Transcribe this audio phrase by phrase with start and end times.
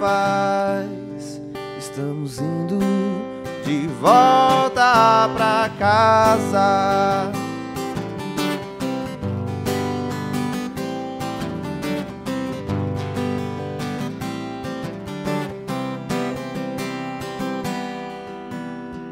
[0.00, 1.40] faz.
[1.78, 2.78] Estamos indo
[3.64, 7.30] de volta pra casa.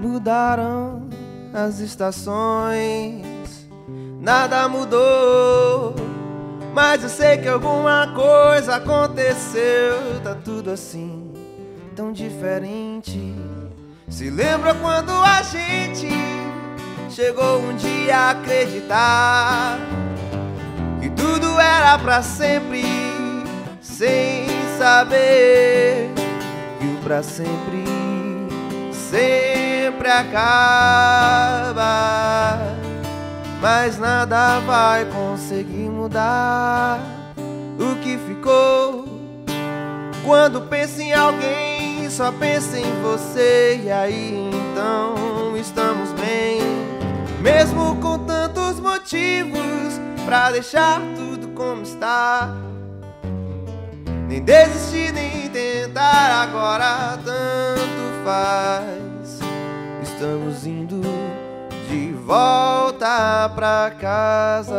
[0.01, 1.09] Mudaram
[1.53, 3.69] as estações,
[4.21, 6.08] nada mudou.
[6.73, 10.21] Mas eu sei que alguma coisa aconteceu.
[10.23, 11.33] Tá tudo assim,
[11.95, 13.35] tão diferente.
[14.09, 16.09] Se lembra quando a gente
[17.11, 19.79] chegou um dia a acreditar
[21.01, 22.85] que tudo era pra sempre,
[23.81, 24.47] sem
[24.79, 26.11] saber
[26.79, 27.99] que o pra sempre
[29.11, 31.79] sempre acaba.
[33.61, 37.01] Mas nada vai conseguir mudar
[37.79, 39.05] o que ficou.
[40.25, 43.81] Quando pensa em alguém, só pensa em você.
[43.85, 46.61] E aí então estamos bem,
[47.41, 52.55] mesmo com tantos motivos pra deixar tudo como está.
[54.29, 59.41] Nem desistir, nem tentar agora, tanto faz.
[60.03, 60.98] Estamos indo
[62.29, 64.75] volta pra casa.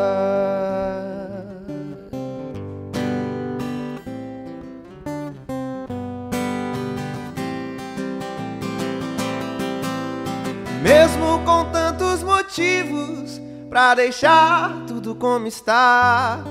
[10.83, 16.43] Mesmo com tantos motivos pra deixar tudo como está.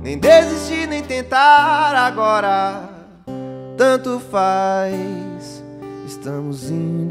[0.00, 2.88] Nem desistir, nem tentar agora.
[3.76, 5.64] Tanto faz.
[6.06, 7.07] Estamos indo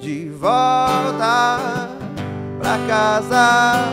[0.00, 1.90] de volta
[2.58, 3.92] pra casa.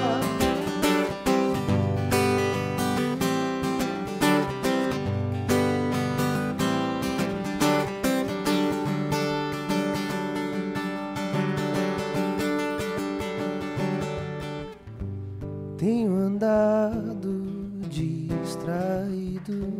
[15.78, 17.44] Tenho andado
[17.90, 19.74] distraído,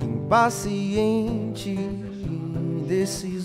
[0.00, 3.37] impaciente, indeciso.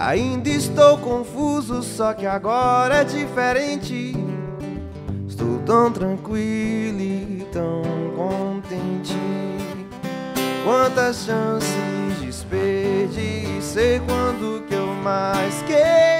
[0.00, 4.16] Ainda estou confuso, só que agora é diferente.
[5.28, 7.82] Estou tão tranquilo e tão
[8.16, 9.14] contente.
[10.64, 16.18] Quantas chances desperdicei quando que eu mais queria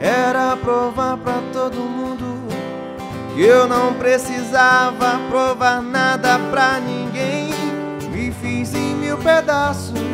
[0.00, 2.46] era provar pra todo mundo
[3.34, 7.50] que eu não precisava provar nada pra ninguém.
[8.12, 10.11] Me fiz em mil pedaços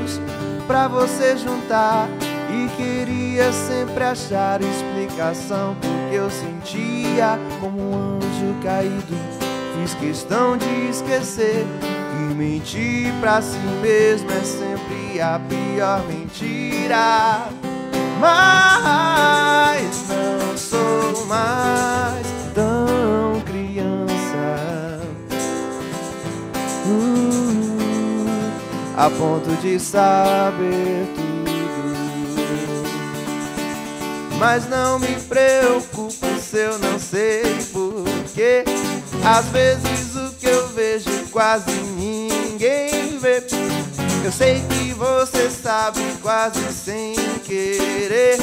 [0.68, 2.06] pra você juntar
[2.50, 9.16] e queria sempre achar explicação porque eu sentia como um anjo caído.
[9.74, 17.48] Fiz questão de esquecer que mentir pra si mesmo é sempre a pior mentira.
[18.20, 22.27] Mas não sou mais
[28.98, 31.28] a ponto de saber tudo.
[34.36, 37.42] Mas não me preocupo se eu não sei
[37.72, 38.64] porque
[39.24, 43.46] às vezes o que eu vejo quase ninguém vê.
[44.24, 48.36] Eu sei que você sabe quase sem querer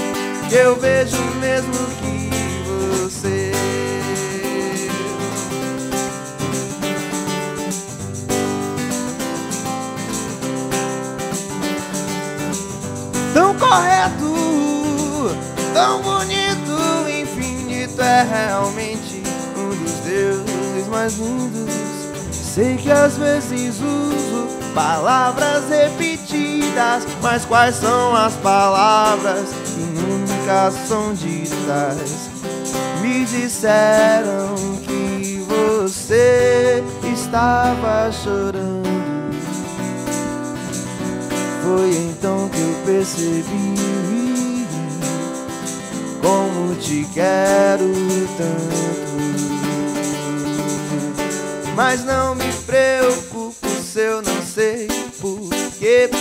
[0.47, 2.29] que eu vejo mesmo que
[3.09, 3.44] você.
[13.35, 14.33] Tão correto,
[15.73, 16.71] tão bonito,
[17.09, 19.21] infinito é realmente
[19.57, 21.75] um dos deuses mais lindos.
[22.31, 31.13] Sei que às vezes uso palavras repetidas, mas quais são as palavras que nunca são
[31.13, 32.29] ditas?
[33.01, 34.55] Me disseram
[34.87, 38.84] que você estava chorando.
[41.65, 43.73] Foi então que eu percebi
[46.21, 47.91] como te quero
[48.37, 49.15] tanto.
[51.75, 54.87] Mas não me preocupo se eu não sei
[55.19, 56.11] porquê.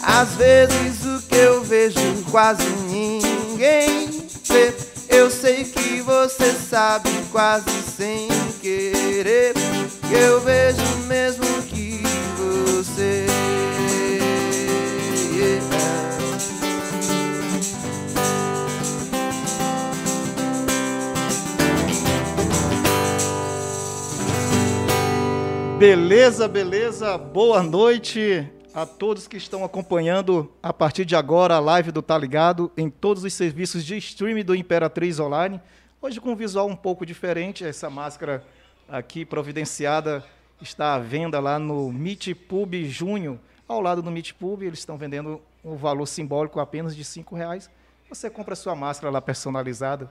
[0.00, 1.98] Às vezes o que eu vejo
[2.30, 4.08] quase ninguém
[4.44, 4.72] vê.
[5.08, 7.66] Eu sei que você sabe quase
[7.96, 8.28] sem
[8.60, 9.52] querer.
[10.08, 11.51] Que eu vejo mesmo
[25.82, 27.18] Beleza, beleza.
[27.18, 32.16] Boa noite a todos que estão acompanhando a partir de agora a live do Tá
[32.16, 35.60] Ligado em todos os serviços de streaming do Imperatriz Online.
[36.00, 38.44] Hoje com um visual um pouco diferente, essa máscara
[38.88, 40.24] aqui providenciada
[40.60, 43.40] está à venda lá no Meet Pub Junho.
[43.66, 47.68] Ao lado do Meet Pub, eles estão vendendo um valor simbólico apenas de R$ reais.
[48.08, 50.08] Você compra sua máscara lá personalizada,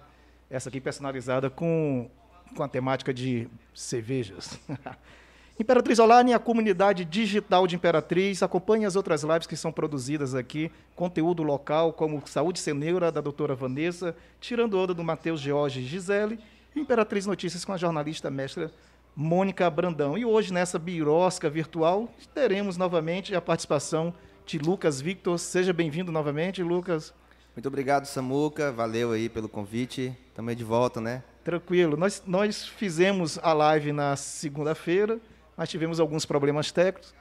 [0.50, 2.09] essa aqui personalizada com,
[2.57, 4.59] com a temática de cervejas.
[5.59, 8.42] Imperatriz Online, a comunidade digital de Imperatriz.
[8.42, 10.71] Acompanhe as outras lives que são produzidas aqui.
[10.95, 16.39] Conteúdo local, como Saúde Ceneura, da doutora Vanessa, Tirando Onda, do Matheus George Gisele.
[16.75, 18.71] E Imperatriz Notícias com a jornalista mestra
[19.15, 20.18] Mônica Brandão.
[20.18, 24.13] E hoje, nessa birosca virtual, teremos novamente a participação
[24.45, 25.38] de Lucas Victor.
[25.38, 27.13] Seja bem-vindo novamente, Lucas.
[27.56, 28.71] Muito obrigado, Samuca.
[28.71, 30.18] Valeu aí pelo convite.
[30.33, 31.21] Também de volta, né?
[31.44, 31.97] Tranquilo.
[31.97, 35.19] Nós, nós fizemos a live na segunda-feira
[35.62, 37.13] mas tivemos alguns problemas técnicos.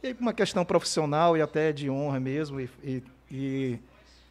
[0.00, 3.80] E uma questão profissional e até de honra mesmo, e, e, e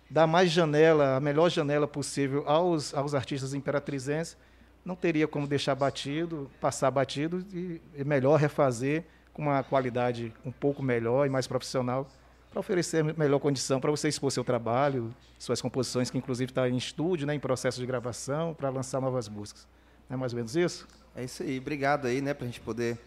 [0.10, 4.38] dar mais janela, a melhor janela possível aos, aos artistas imperatrizenses,
[4.86, 9.04] não teria como deixar batido, passar batido, e é melhor refazer
[9.34, 12.08] com uma qualidade um pouco melhor e mais profissional,
[12.50, 16.78] para oferecer melhor condição para você expor seu trabalho, suas composições, que inclusive está em
[16.78, 19.68] estúdio, né, em processo de gravação, para lançar novas músicas.
[20.10, 20.88] Não é mais ou menos isso?
[21.14, 21.60] É isso aí.
[21.60, 22.98] Obrigado aí, né, para a gente poder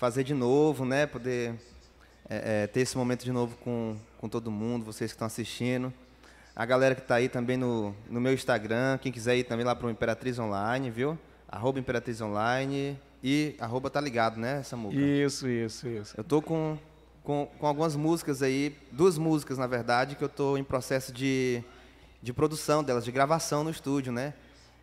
[0.00, 1.04] fazer de novo, né?
[1.04, 1.54] Poder
[2.26, 5.92] é, é, ter esse momento de novo com, com todo mundo, vocês que estão assistindo.
[6.56, 9.76] A galera que está aí também no, no meu Instagram, quem quiser ir também lá
[9.76, 11.18] para o Imperatriz Online, viu?
[11.46, 14.96] Arroba Imperatriz Online e arroba tá ligado, né, Samuca?
[14.96, 16.14] Isso, isso, isso.
[16.16, 16.78] Eu tô com,
[17.22, 21.62] com, com algumas músicas aí, duas músicas, na verdade, que eu tô em processo de,
[22.22, 24.32] de produção delas, de gravação no estúdio, né?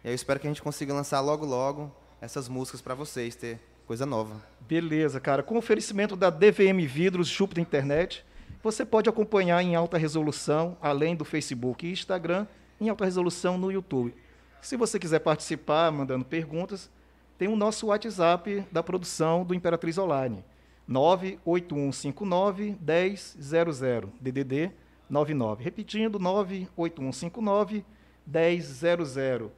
[0.04, 1.92] E eu espero que a gente consiga lançar logo, logo
[2.22, 4.36] essas músicas para vocês, ter coisa nova.
[4.68, 5.42] Beleza, cara.
[5.42, 8.26] Com oferecimento da DVM Vidros Júpiter Internet,
[8.62, 12.46] você pode acompanhar em alta resolução, além do Facebook e Instagram,
[12.82, 14.14] em alta resolução no YouTube.
[14.62, 16.92] Se você quiser participar mandando perguntas,
[17.38, 20.44] tem o nosso WhatsApp da produção do Imperatriz Online.
[20.86, 24.72] 98159 1000, DDD
[25.10, 25.64] 99.
[25.64, 27.86] Repetindo, 98159
[28.26, 29.52] 1000.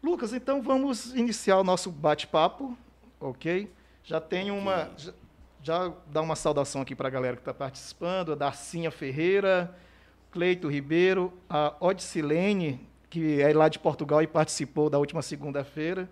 [0.00, 2.76] Lucas, então vamos iniciar o nosso bate-papo
[3.22, 3.72] ok?
[4.04, 4.90] Já tem uma.
[4.96, 5.12] Já,
[5.62, 9.74] já dá uma saudação aqui para a galera que está participando, a Darcinha Ferreira,
[10.30, 16.08] Cleito Ribeiro, a Odicilene, que é lá de Portugal e participou da última segunda-feira.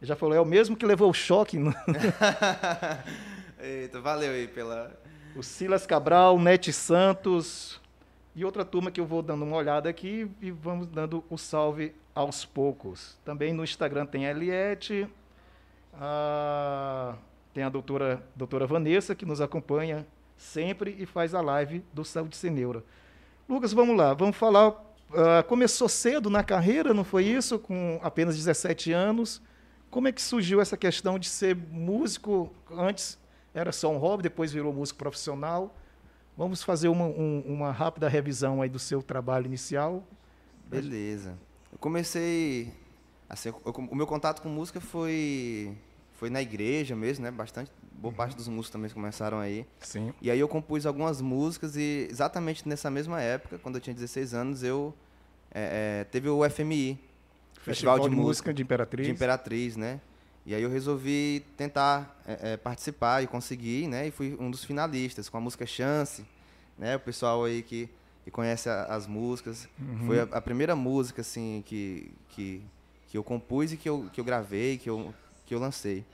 [0.00, 1.58] Já falou, é o mesmo que levou o choque.
[1.58, 1.74] No...
[3.60, 4.92] Eita, valeu aí pela.
[5.36, 7.80] O Silas Cabral, Nete Santos
[8.34, 11.92] e outra turma que eu vou dando uma olhada aqui e vamos dando o salve
[12.14, 13.18] aos poucos.
[13.24, 15.08] Também no Instagram tem Eliette,
[15.94, 17.16] ah,
[17.52, 20.06] tem a doutora, doutora Vanessa, que nos acompanha
[20.36, 22.84] sempre e faz a live do Saúde Cineura.
[23.48, 24.70] Lucas, vamos lá, vamos falar.
[25.10, 27.58] Uh, começou cedo na carreira, não foi isso?
[27.58, 29.40] Com apenas 17 anos.
[29.90, 32.52] Como é que surgiu essa questão de ser músico?
[32.70, 33.18] Antes
[33.54, 35.74] era só um hobby, depois virou músico profissional.
[36.36, 40.04] Vamos fazer uma, um, uma rápida revisão aí do seu trabalho inicial.
[40.66, 41.38] Beleza.
[41.72, 42.72] Eu comecei.
[43.28, 45.76] Assim, eu, o meu contato com música foi
[46.14, 47.30] foi na igreja mesmo, né?
[47.30, 49.64] Bastante, boa parte dos músicos também começaram aí.
[49.80, 50.12] Sim.
[50.20, 54.34] E aí eu compus algumas músicas e exatamente nessa mesma época, quando eu tinha 16
[54.34, 54.92] anos, eu
[55.52, 56.98] é, é, teve o FMI,
[57.54, 59.06] Festival, Festival de, de, Música de Imperatriz.
[59.06, 60.00] De Imperatriz, né?
[60.44, 64.06] E aí eu resolvi tentar é, é, participar e conseguir, né?
[64.08, 66.24] E fui um dos finalistas com a música Chance,
[66.78, 66.96] né?
[66.96, 67.88] O pessoal aí que,
[68.24, 69.68] que conhece a, as músicas.
[69.78, 70.06] Uhum.
[70.06, 72.62] Foi a, a, primeira música, assim, que, que,
[73.08, 75.14] que eu compus e que eu, que eu gravei, que eu
[75.46, 76.04] que eu lancei.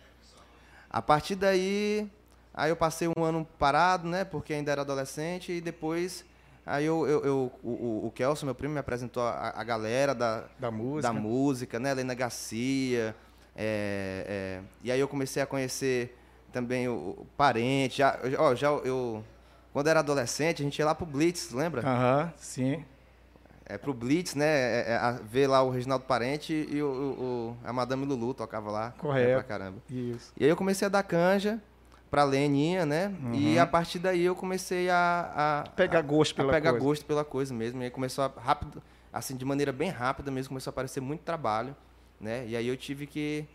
[0.88, 2.08] A partir daí,
[2.54, 6.24] aí eu passei um ano parado, né, porque ainda era adolescente, e depois
[6.64, 10.44] aí eu, eu, eu o, o Kelson, meu primo, me apresentou a, a galera da,
[10.56, 13.14] da música, da música né, Helena Garcia,
[13.56, 16.16] é, é, e aí eu comecei a conhecer
[16.52, 19.24] também o, o parente, já, ó, já eu,
[19.72, 21.82] quando era adolescente, a gente ia lá pro Blitz, lembra?
[21.82, 22.84] Aham, sim
[23.66, 24.47] é, pro Blitz, né?
[24.47, 28.94] É, é, ver lá o Reginaldo Parente e o, o, a Madame Lulu tocava lá.
[28.99, 29.30] Correto.
[29.30, 29.78] É pra caramba.
[29.90, 30.33] Isso.
[30.37, 31.61] E aí eu comecei a dar canja
[32.11, 33.12] pra Leninha, né?
[33.23, 33.35] Uhum.
[33.35, 35.64] E a partir daí eu comecei a...
[35.66, 36.85] a pegar gosto pela a pegar coisa.
[36.85, 37.80] gosto pela coisa mesmo.
[37.83, 41.23] E aí começou a, rápido, assim, de maneira bem rápida mesmo, começou a aparecer muito
[41.23, 41.75] trabalho,
[42.21, 42.47] né?
[42.47, 43.47] E aí eu tive que...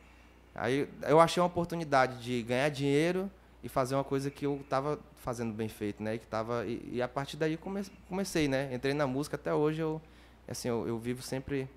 [0.56, 3.32] Aí eu achei uma oportunidade de ganhar dinheiro
[3.63, 6.16] e fazer uma coisa que eu estava fazendo bem feito, né?
[6.16, 7.58] E, que tava, e, e a partir daí
[8.08, 8.74] comecei, né?
[8.74, 10.01] Entrei na música, até hoje eu,
[10.48, 11.68] assim, eu, eu vivo sempre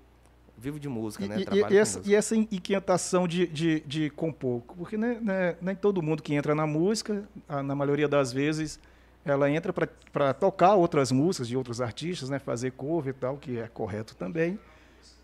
[0.57, 1.37] vivo de música, e, né?
[1.39, 2.13] E, e, essa, música.
[2.13, 6.53] e essa inquietação de, de, de compor, porque né, né, nem todo mundo que entra
[6.55, 8.79] na música, a- na maioria das vezes,
[9.25, 13.57] ela entra para tocar outras músicas de outros artistas, né, fazer cover e tal, que
[13.57, 14.59] é correto também.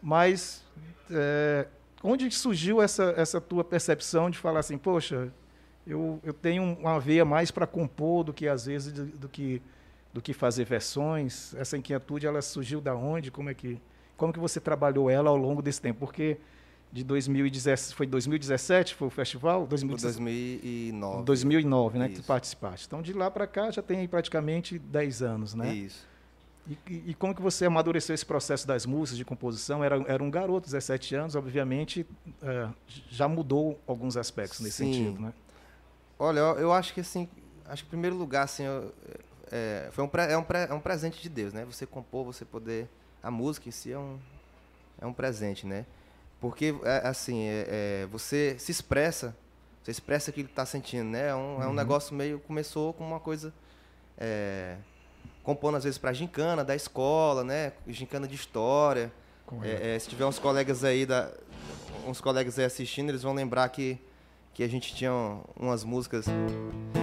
[0.01, 0.63] Mas
[1.11, 1.67] é,
[2.03, 5.31] onde surgiu essa, essa tua percepção de falar assim, poxa,
[5.87, 9.61] eu, eu tenho uma veia mais para compor do que às vezes do, do que
[10.11, 11.53] do que fazer versões?
[11.55, 13.29] Essa inquietude ela surgiu da onde?
[13.29, 13.79] Como é que
[14.17, 15.99] como que você trabalhou ela ao longo desse tempo?
[15.99, 16.37] Porque
[16.91, 21.23] de 2017 foi 2017 foi o festival, Por 2017, 2009.
[21.23, 22.27] 2009, né, que tu Isso.
[22.27, 22.87] participaste.
[22.87, 25.73] Então de lá para cá já tem praticamente 10 anos, né?
[25.73, 26.07] Isso.
[26.67, 29.83] E, e- e como que você amadureceu esse processo das músicas, de composição?
[29.83, 32.05] Era, era um garoto, 17 anos, obviamente,
[32.41, 32.67] eh,
[33.09, 34.91] já mudou alguns aspectos nesse Sim.
[34.93, 35.33] sentido, né?
[36.19, 37.29] Olha, eu, acho que assim,
[37.65, 38.93] acho que em primeiro lugar, assim, eu-
[39.51, 41.63] é, foi um, é, um é um presente de Deus, né?
[41.65, 42.87] Você compor, você poder.
[43.23, 44.19] A música em si é um,
[45.01, 45.85] é um presente, né?
[46.39, 47.65] Porque, é, assim, é,
[48.03, 49.35] é, você se expressa,
[49.81, 51.29] você expressa aquilo que está sentindo, né?
[51.29, 51.73] É um, é um Uhum.
[51.73, 52.39] negócio meio.
[52.39, 53.53] Começou com uma coisa.
[54.17, 54.75] É,
[55.43, 57.73] compondo às vezes para gincana da escola, né?
[57.87, 59.11] Gincana de história.
[59.63, 61.31] É, é, se tiver uns colegas aí da,
[62.05, 63.99] uns colegas aí assistindo, eles vão lembrar que,
[64.53, 66.25] que a gente tinha um- umas músicas.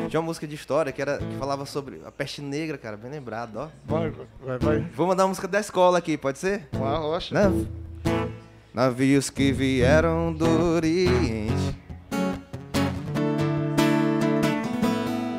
[0.09, 3.11] Tinha uma música de história que era que falava sobre a peste negra, cara, bem
[3.11, 3.69] lembrado, ó.
[3.87, 4.13] Vai,
[4.45, 4.79] vai, vai.
[4.95, 6.69] Vou mandar a música da escola aqui, pode ser?
[6.73, 7.35] Uma rocha.
[7.35, 7.67] Nav-
[8.75, 11.75] Navios que vieram do Oriente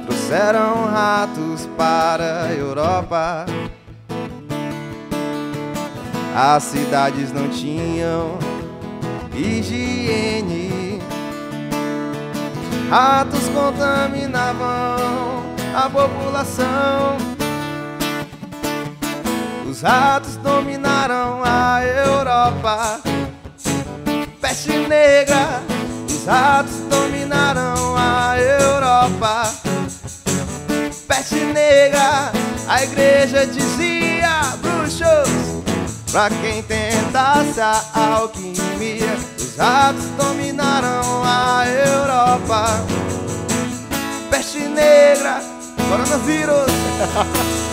[0.06, 3.46] trouxeram ratos para a Europa.
[6.36, 8.38] As cidades não tinham
[9.36, 10.67] higiene.
[12.90, 15.44] Ratos contaminavam
[15.76, 17.18] a população.
[19.70, 23.02] Os ratos dominaram a Europa.
[24.40, 25.62] Peste negra,
[26.08, 29.54] os ratos dominaram a Europa.
[31.10, 32.32] Peste negra,
[32.70, 35.62] a igreja dizia: bruxos,
[36.10, 37.84] pra quem tentasse a
[38.16, 39.37] alquimia.
[39.58, 42.66] Os ratos dominaram a Europa.
[44.30, 45.40] Peste negra,
[45.90, 46.68] coronavírus.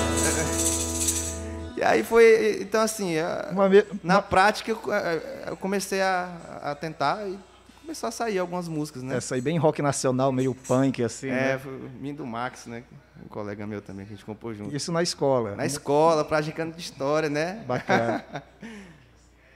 [1.77, 3.17] E aí foi, então assim,
[3.51, 3.69] Uma
[4.03, 6.31] na uma- prática eu, eh, eu comecei a,
[6.63, 7.39] a tentar e
[7.83, 9.17] começou a sair algumas músicas, né?
[9.17, 11.61] Essa aí bem rock nacional, meio punk, assim, É, né?
[12.01, 12.85] Mindo do Max, né?
[13.23, 14.75] Um colega meu também, que a gente compôs junto.
[14.75, 15.57] Isso na escola.
[15.57, 17.63] Na escola, pra gincana de história, né?
[17.67, 18.25] Bacana.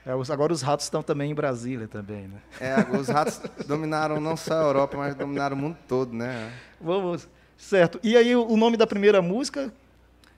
[0.09, 2.39] É, os- agora os ratos estão também em Brasília também, né?
[2.59, 6.51] É, os ratos dominaram não só a Europa, mas dominaram o mundo todo, né?
[6.81, 7.27] Vamos.
[7.55, 7.99] Certo.
[8.01, 9.71] E aí o nome da primeira música?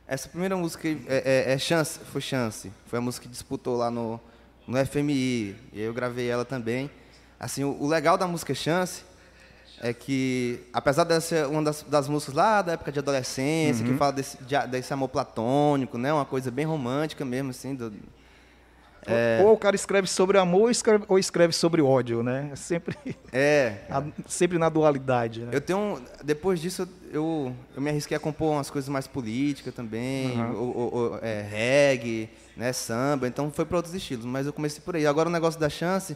[0.06, 2.70] Essa primeira música é, é- é Chance, foi Chance.
[2.88, 4.20] Foi a música que disputou lá no,
[4.68, 5.56] no FMI.
[5.72, 6.92] E aí eu gravei ela também.
[7.40, 9.04] Assim, o, o legal da música Chance
[9.80, 13.94] é que, apesar dessa ser uma das, das músicas lá da época de adolescência, que
[13.94, 16.12] fala desse, de- desse amor platônico, né?
[16.12, 17.74] Uma coisa bem romântica mesmo, assim.
[17.74, 17.94] do-
[19.08, 19.41] É.
[19.43, 22.50] Ou o cara escreve sobre amor ou escreve, ou escreve sobre ódio, né?
[22.51, 22.96] É sempre,
[23.34, 25.50] é, a- sempre na dualidade, né?
[25.51, 26.00] Eu tenho.
[26.24, 30.51] Depois disso, eu, eu me arrisquei a compor umas coisas mais políticas também, Aham.
[30.53, 34.81] o, o- o- é, reggae, né, samba, então foi para outros estilos, mas eu comecei
[34.86, 35.08] por aí.
[35.08, 36.15] Agora o negócio da chance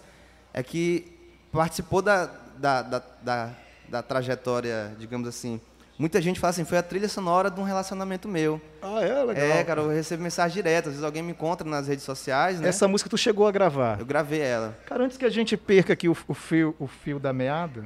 [0.53, 1.11] é que
[1.51, 2.25] participou da,
[2.57, 3.49] da, da, da,
[3.89, 5.59] da trajetória, digamos assim.
[5.97, 8.61] Muita gente fala assim, foi a trilha sonora de um relacionamento meu.
[8.81, 9.23] Ah, é?
[9.23, 9.45] Legal.
[9.45, 12.67] É, cara, eu recebo mensagem direta, às vezes alguém me encontra nas redes sociais, né?
[12.67, 13.97] Essa música tu chegou a gravar.
[13.99, 14.77] Eu gravei ela.
[14.85, 17.85] Cara, antes que a gente perca aqui o, o fio, o fio da meada,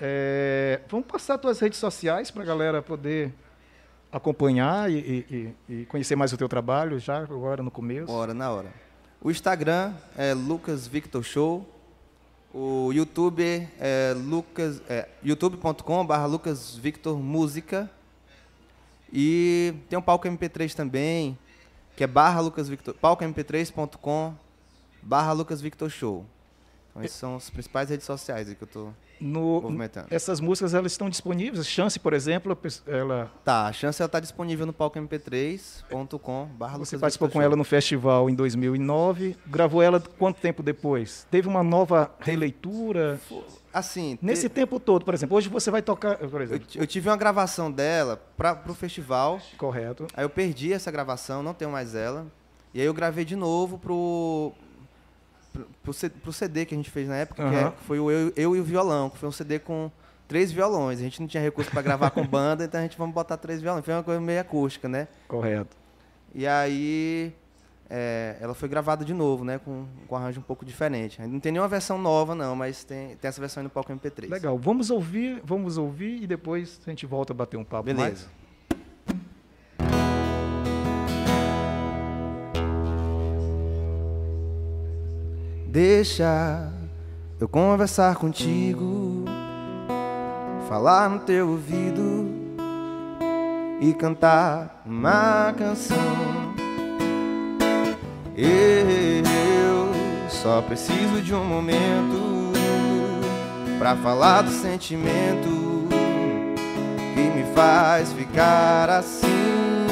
[0.00, 3.32] é, vamos passar tuas redes sociais para a galera poder
[4.12, 4.94] acompanhar e,
[5.68, 8.06] e- e- conhecer mais o teu trabalho já agora no começo.
[8.06, 8.68] Bora, na hora.
[9.22, 11.66] O Instagram é Lucas Victor Show.
[12.52, 17.90] O YouTube é Lucas é, youtube.com/barra Lucas Victor Música.
[19.12, 21.38] E tem um palco MP3 também,
[21.96, 24.34] que é barra Lucas Victor, palcomp3.com
[25.02, 26.26] barra Lucas Victor Show.
[27.04, 30.08] Essas são as principais redes sociais que eu No- movimentando.
[30.10, 31.66] essas músicas elas estão disponíveis.
[31.66, 37.28] Chance, por exemplo, ela, Tá, a chance ela tá disponível no palcomp3.com barra você participou
[37.28, 39.36] com ela no festival em 2009.
[39.46, 41.26] Gravou ela quanto tempo depois?
[41.30, 43.20] Teve uma nova releitura?
[43.72, 46.86] Assim, Nesse te- tempo todo, por exemplo, hoje você vai tocar, por eu, exemplo, eu
[46.86, 49.38] tive uma gravação dela para pro festival.
[49.58, 50.06] correto?
[50.14, 52.26] Aí eu perdi essa gravação, não tenho mais ela.
[52.72, 54.52] E aí eu gravei de novo pro,
[55.82, 58.56] pro, CD que a gente fez na época, que, é- que foi o eu, eu
[58.56, 59.90] e o Violão, que foi um CD com
[60.28, 60.98] três violões.
[60.98, 63.60] A gente não tinha recurso para gravar com banda, então a gente vamos botar três
[63.60, 63.84] violões.
[63.84, 65.08] Foi uma coisa meio acústica, né?
[65.28, 65.76] Correto.
[66.34, 67.32] E aí
[67.88, 69.58] é, ela foi gravada de novo, né?
[69.58, 71.20] Com, com um arranjo um pouco diferente.
[71.22, 74.28] Não tem nenhuma versão nova, não, mas tem, tem essa versão aí no palco MP3.
[74.28, 74.58] Legal.
[74.58, 78.02] Vamos ouvir, vamos ouvir e depois a gente volta a bater um papo Beleza.
[78.04, 78.28] mais.
[85.76, 86.72] Deixa
[87.38, 89.26] eu conversar contigo,
[90.70, 92.30] falar no teu ouvido
[93.78, 96.54] e cantar uma canção.
[98.34, 99.92] Eu
[100.30, 102.54] só preciso de um momento
[103.78, 105.90] pra falar do sentimento
[107.14, 109.85] que me faz ficar assim.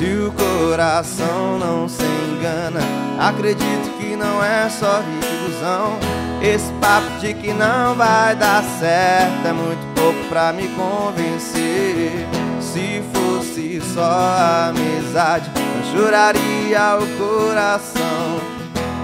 [0.00, 2.80] Se o coração não se engana,
[3.18, 5.98] acredito que não é só ilusão.
[6.40, 12.26] Esse papo de que não vai dar certo é muito pouco pra me convencer.
[12.62, 18.40] Se fosse só amizade, não choraria o coração.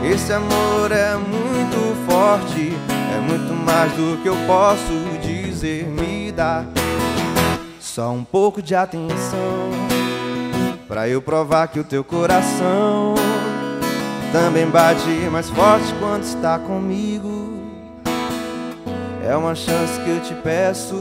[0.03, 2.73] Esse amor é muito forte,
[3.15, 5.87] é muito mais do que eu posso dizer.
[5.89, 6.65] Me dá
[7.79, 9.86] só um pouco de atenção.
[10.89, 13.15] Pra eu provar que o teu coração
[14.33, 17.61] também bate mais forte quando está comigo.
[19.25, 20.95] É uma chance que eu te peço.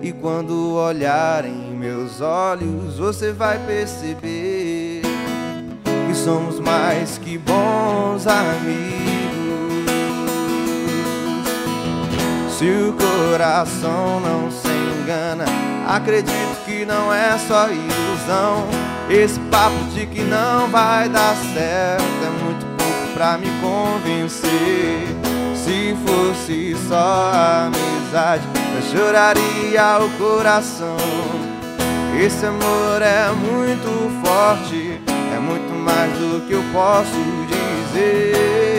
[0.00, 5.02] E quando olhar em meus olhos, você vai perceber
[6.06, 9.02] que somos mais que bons amigos.
[12.56, 15.44] Se o coração não se engana,
[15.88, 18.66] acredito que não é só ilusão.
[19.10, 25.06] Esse papo de que não vai dar certo é muito pouco pra me convencer.
[25.54, 27.32] Se fosse só
[27.66, 28.42] amizade,
[28.76, 30.96] eu choraria o coração.
[32.20, 35.00] Esse amor é muito forte,
[35.34, 37.12] é muito mais do que eu posso
[37.92, 38.71] dizer.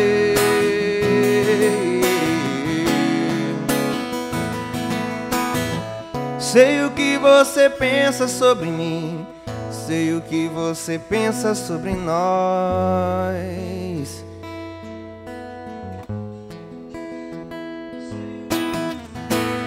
[6.54, 9.26] Sei o que você pensa sobre mim,
[9.72, 12.14] sei o que você pensa sobre nós.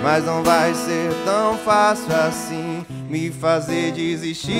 [0.00, 4.52] Mas não vai ser tão fácil assim me fazer desistir.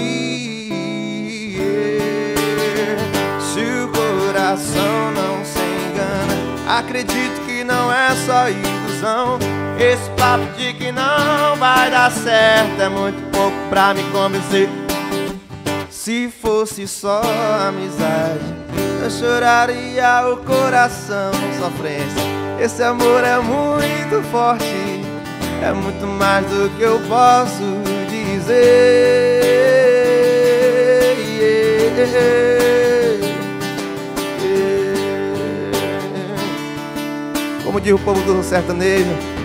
[3.38, 6.34] Se o coração não se engana,
[6.76, 9.65] acredito que não é só ilusão.
[9.78, 14.68] Esse papo de que não vai dar certo é muito pouco pra me convencer.
[15.90, 17.20] Se fosse só
[17.68, 18.40] amizade,
[19.02, 22.22] eu choraria o coração sofrência.
[22.58, 24.64] Esse amor é muito forte,
[25.62, 27.62] é muito mais do que eu posso
[28.08, 28.76] dizer.
[37.62, 39.35] Como diz o povo do sertanejo,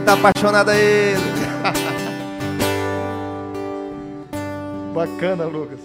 [0.00, 1.20] quem tá apaixonado é ele.
[4.94, 5.78] Bacana, Lucas.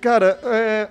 [0.00, 0.88] Cara, é,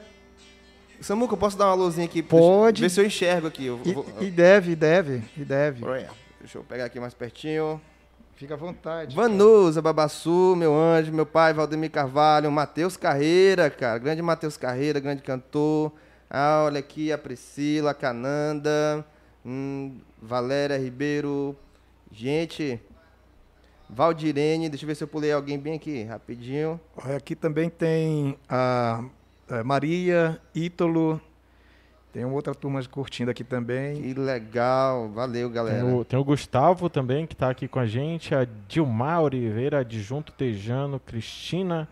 [1.02, 2.22] Samuca, eu posso dar uma luzinha aqui?
[2.22, 2.82] Pode.
[2.82, 3.66] Ver se eu enxergo aqui.
[3.66, 5.84] Eu e, vou- e deve, e deve, e deve.
[6.40, 7.82] Deixa eu pegar aqui mais pertinho.
[8.36, 9.16] Fica à vontade.
[9.16, 13.98] Vanusa, Babassu, meu anjo, meu pai, Valdemir Carvalho, Matheus Carreira, cara.
[13.98, 15.92] Grande Matheus Carreira, grande cantor.
[16.30, 19.04] Ah, olha aqui a Priscila, a Cananda,
[19.44, 21.56] hum, Valéria Ribeiro.
[22.12, 22.80] Gente,
[23.90, 26.80] Valdirene, deixa eu ver se eu pulei alguém bem aqui, rapidinho.
[27.16, 29.04] Aqui também tem a,
[29.50, 31.20] a Maria, Ítalo.
[32.12, 34.02] Tem uma outra turma curtindo aqui também.
[34.02, 35.86] Que legal, valeu, Tem galera.
[35.86, 40.32] o, tem o Gustavo também, que está aqui com a gente, a Dilmar Oliveira, Adjunto
[40.34, 41.88] Tejano, Cristina,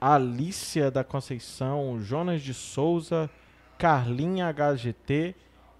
[0.00, 3.28] Alícia da Conceição, Jonas de Souza,
[3.78, 5.34] Carlinha HGT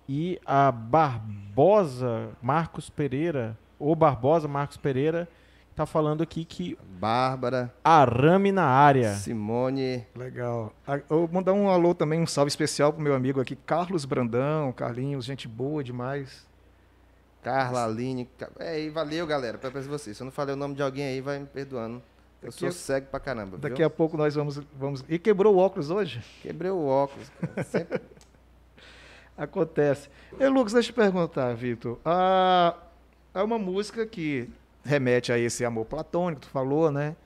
[0.08, 5.28] e a Barbosa Marcos Pereira, ou Barbosa Marcos Pereira,
[5.74, 9.14] tá falando aqui que Bárbara, arame na área.
[9.14, 10.72] Simone, Legal.
[10.86, 14.04] Ah, Eu vou mandar um alô também, um salve especial pro meu amigo aqui, Carlos
[14.04, 16.46] Brandão, Carlinhos, gente boa demais.
[17.42, 18.28] Carla, Aline.
[18.60, 19.58] É, e valeu, galera.
[19.58, 20.16] Pra vocês.
[20.16, 22.00] Se eu não falei o nome de alguém aí, vai me perdoando.
[22.40, 23.58] Eu Daqui sou a- cego pra caramba.
[23.58, 23.86] Daqui viu?
[23.86, 25.04] a pouco nós vamos, vamos.
[25.08, 26.22] E quebrou o óculos hoje?
[26.40, 27.32] Quebrei o óculos.
[27.66, 28.00] Sempre...
[29.36, 30.08] Acontece.
[30.38, 31.98] E, Lucas, deixa eu te perguntar, Vitor.
[32.04, 32.76] Ah,
[33.34, 34.48] é uma música que
[34.84, 37.16] remete a esse amor platônico, tu falou, né?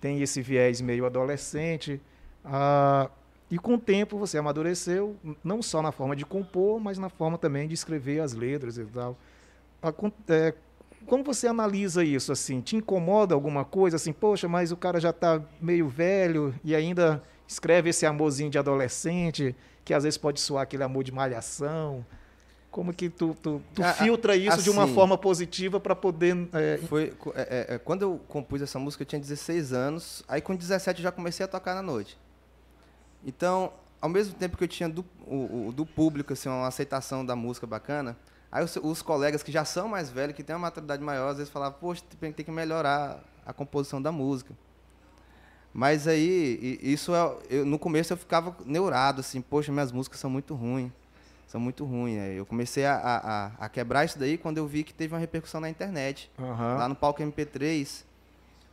[0.00, 2.00] Tem esse viés meio adolescente.
[2.44, 3.10] Ah,
[3.50, 7.38] e com o tempo você amadureceu, não só na forma de compor, mas na forma
[7.38, 9.16] também de escrever as letras e tal.
[10.28, 10.54] É,
[11.06, 12.60] como você analisa isso assim?
[12.60, 14.12] Te incomoda alguma coisa assim?
[14.12, 19.54] Poxa, mas o cara já está meio velho e ainda escreve esse amorzinho de adolescente,
[19.84, 22.04] que às vezes pode soar aquele amor de malhação.
[22.74, 26.48] Como que tu, tu, tu Ah, filtra isso de uma assim, forma positiva para poder.
[26.52, 30.24] é, Foi, é, é, é, quando eu compus essa música, eu tinha 16 anos.
[30.26, 32.18] Aí com 17 eu já comecei a tocar na noite.
[33.24, 37.24] Então, ao mesmo tempo que eu tinha do, o, o- do público assim, uma aceitação
[37.24, 38.16] da música bacana,
[38.50, 41.36] aí os, os colegas que já são mais velhos, que têm uma maturidade maior, às
[41.36, 44.52] vezes falavam, poxa, tem, tem que melhorar a composição da música.
[45.72, 50.28] Mas aí, isso é- eu, no começo eu ficava neurado, assim, poxa, minhas músicas são
[50.28, 50.90] muito ruins.
[51.54, 52.18] São muito ruins.
[52.18, 55.20] Aí eu comecei a, a, a- quebrar isso daí quando eu vi que teve uma
[55.20, 56.28] repercussão na internet.
[56.36, 56.78] aham.
[56.78, 58.02] Lá no palco MP3,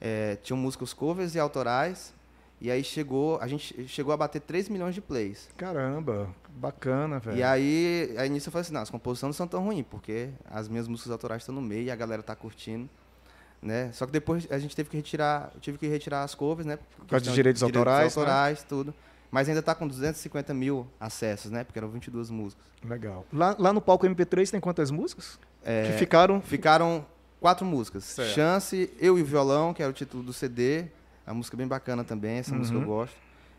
[0.02, 2.12] é, tinham músicas covers e autorais.
[2.60, 5.48] E aí chegou, a gente chegou a bater 3 milhões de plays.
[5.56, 7.38] Caramba, bacana, velho.
[7.38, 10.30] E aí, aí nisso eu falei assim, não, as composições não são tão ruins, porque
[10.50, 12.90] as minhas músicas autorais estão no meio e a galera tá curtindo.
[13.62, 13.92] Né?
[13.94, 16.80] Só que depois a gente teve que retirar, tive que retirar as covers, né?
[16.98, 18.22] por causa de direitos autorais, né?
[18.22, 18.92] autorais, tudo.
[19.32, 21.64] Mas ainda tá com 250 mil acessos, né?
[21.64, 22.66] Porque eram 22 músicas.
[22.84, 23.26] Legal.
[23.32, 25.40] Lá, lá no palco MP3 tem quantas músicas?
[25.64, 26.42] É, que ficaram.
[26.42, 27.06] Ficaram
[27.40, 28.04] quatro músicas.
[28.04, 28.34] Certo.
[28.34, 30.86] Chance, Eu e o Violão, que era o título do CD.
[31.26, 32.88] A música bem bacana também, essa música eu Uhum.
[32.88, 33.16] gosto.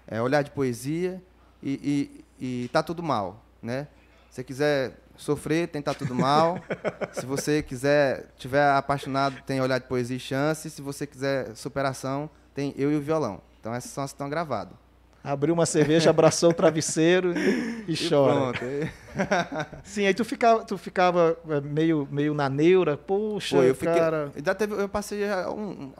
[0.07, 1.23] É, Olhar de Poesia
[1.63, 3.87] e, e, e Tá Tudo Mal, né?
[4.29, 6.59] Se você quiser sofrer, tem Tá Tudo Mal.
[7.15, 10.69] Se você quiser, tiver apaixonado, tem Olhar de Poesia e Chance.
[10.69, 13.41] Se você quiser superação, tem Eu e o Violão.
[13.61, 14.75] Então essas são as que estão gravadas.
[15.25, 18.35] Abriu uma cerveja, abraçou o travesseiro e, e chora.
[18.53, 18.65] pronto.
[18.65, 18.91] E-
[19.85, 23.95] Sim, aí tu ficava, tu ficava é, meio, meio na neura, poxa, Foi, eu fiquei.
[24.01, 24.33] cara.
[24.35, 25.93] ainda teve- eu passei já um-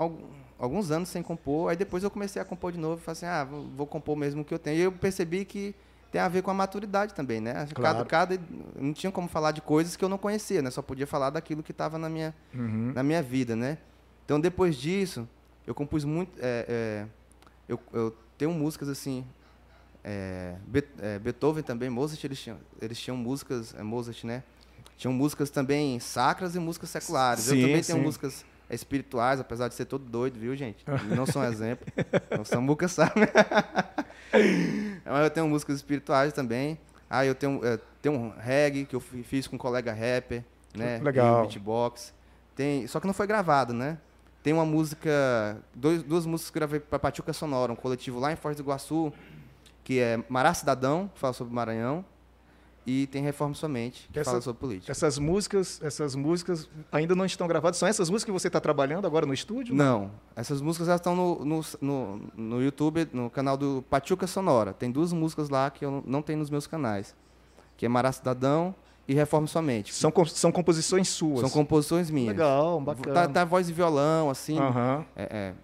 [0.59, 3.27] alguns anos sem compor, aí depois eu comecei a compor de novo e falei assim,
[3.27, 4.77] ah, vou, vou compor mesmo o que eu tenho.
[4.79, 5.75] E eu percebi que
[6.11, 7.53] tem a ver com a maturidade também, né?
[7.75, 8.05] Claro.
[8.05, 8.43] Cada, cada,
[8.77, 10.71] não tinha como falar de coisas que eu não conhecia, né?
[10.71, 12.93] Só podia falar daquilo que estava na minha, Uhum.
[12.95, 13.79] na minha vida, né?
[14.25, 15.29] Então depois disso,
[15.67, 16.31] eu compus muito.
[16.41, 17.07] é, é,
[17.69, 19.25] eu, eu tenho músicas assim.
[20.03, 20.55] é,
[21.01, 24.43] é, Beethoven também, Mozart, eles tinham, eles tinham músicas, é, Mozart, né?
[24.97, 27.45] Tinham músicas também sacras e músicas seculares.
[27.45, 27.93] Sim, eu também sim.
[27.93, 30.85] tenho músicas espirituais, apesar de ser todo doido, viu, gente?
[31.17, 31.87] Não sou um exemplo.
[32.41, 33.13] O Samuca sabe.
[35.05, 36.77] Mas eu tenho músicas espirituais também.
[37.09, 40.43] Ah, eu tenho, é, tenho um reggae que eu fi- fiz com um colega rapper,
[40.75, 40.99] né?
[40.99, 41.43] Legal.
[41.43, 42.13] Tem beatbox.
[42.57, 43.99] Tem, só que não foi gravado, né?
[44.43, 48.37] Tem uma música, dois, duas músicas que gravei para Pachuca Sonora, um coletivo lá em
[48.37, 49.13] Foz do Iguaçu,
[49.85, 52.05] que é Mará Cidadão, que fala sobre o Maranhão,
[52.85, 54.91] e tem Reforma Somente, que fala sobre política.
[54.91, 57.79] Essas músicas, essas músicas ainda não estão gravadas.
[57.79, 59.73] São essas músicas que você está trabalhando agora no estúdio?
[59.73, 64.73] Não, essas músicas elas estão no, no, no, no YouTube, no canal do Pachuca Sonora.
[64.73, 67.15] Tem duas músicas lá que eu não tenho nos meus canais,
[67.77, 68.75] que é Mará Cidadão
[69.07, 69.93] e Reforma Somente.
[69.95, 71.41] São, são composições suas.
[71.41, 72.33] São composições minhas.
[72.37, 73.15] Legal, bacana.
[73.15, 74.59] Tá, tá voz e violão, assim.
[74.59, 75.05] Aham.
[75.17, 75.55] É, é.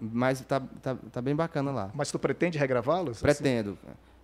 [0.00, 1.90] mas tá, tá, tá bem bacana lá.
[1.94, 3.20] Mas tu pretende regravá-los?
[3.20, 3.78] Pretendo.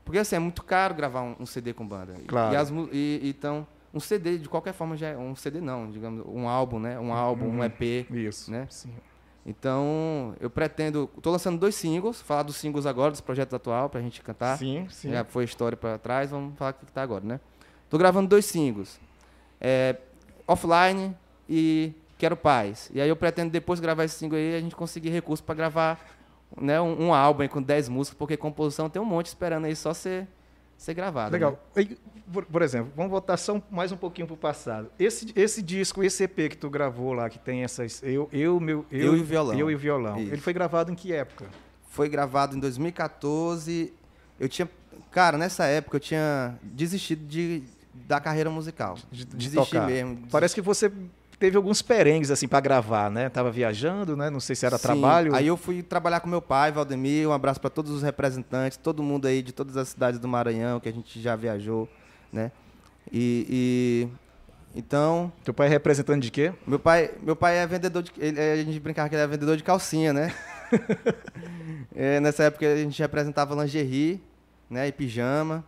[0.05, 2.15] Porque assim, é muito caro gravar um, um CD com banda.
[2.27, 2.55] Claro.
[2.55, 6.25] E, as e- então, um CD, de qualquer forma, já é um CD não, digamos,
[6.27, 6.99] um álbum, né?
[6.99, 8.07] Um álbum, um EP.
[8.09, 8.19] Assim?
[8.19, 8.51] Isso.
[8.51, 8.67] Né?
[8.69, 8.93] Sim.
[9.45, 11.11] Então, eu pretendo.
[11.17, 14.57] Estou lançando dois singles, falar dos singles agora, dos projetos atual, pra gente cantar.
[14.57, 15.11] Sim, sim.
[15.11, 17.41] Já foi história para trás, vamos falar o que tá agora, né?
[17.93, 18.99] Tô gravando dois singles.
[19.61, 19.97] É,
[20.49, 21.15] offline
[21.47, 22.91] e Quero Paz.
[22.91, 26.01] E aí eu pretendo depois gravar esse single aí a gente conseguir recurso para gravar
[26.59, 29.93] né, um, um álbum com 10 músicas, porque composição tem um monte esperando aí só
[29.93, 30.27] ser,
[30.75, 31.33] ser gravado.
[31.35, 31.51] Legal.
[31.53, 31.59] né?
[31.77, 31.99] Aí,
[32.33, 34.91] por, por exemplo, vamos voltar só um- mais um pouquinho para o passado.
[34.99, 38.03] Esse, esse disco, esse EP que tu gravou lá, que tem essas.
[38.03, 39.59] Eu, eu, meu, Eu e o violão.
[39.59, 40.19] Eu e o violão.
[40.19, 40.33] Isso.
[40.33, 41.45] Ele foi gravado em que época?
[41.91, 43.93] Foi gravado em 2014.
[44.41, 44.67] Eu tinha.
[45.11, 48.97] Cara, nessa época eu tinha desistido de, da carreira musical.
[49.11, 49.87] De, de Desisti tocar.
[49.87, 50.19] mesmo.
[50.31, 50.91] Parece que você
[51.39, 53.29] teve alguns perengues assim para gravar, né?
[53.29, 54.31] Tava viajando, né?
[54.31, 55.35] Não sei se era Sim, trabalho.
[55.35, 57.29] Aí eu fui trabalhar com meu pai, Valdemir.
[57.29, 60.79] Um abraço para todos os representantes, todo mundo aí de todas as cidades do Maranhão
[60.79, 61.89] que a gente já viajou,
[62.33, 62.53] né?
[63.13, 64.23] E, e-
[64.75, 66.53] então, Teu pai é representante de quê?
[66.67, 69.57] meu pai, meu pai é vendedor de, ele, a gente brincava que ele é vendedor
[69.57, 70.33] de calcinha, né?
[71.95, 74.23] É, nessa época a gente representava lingerie,
[74.71, 75.63] né, e pijama.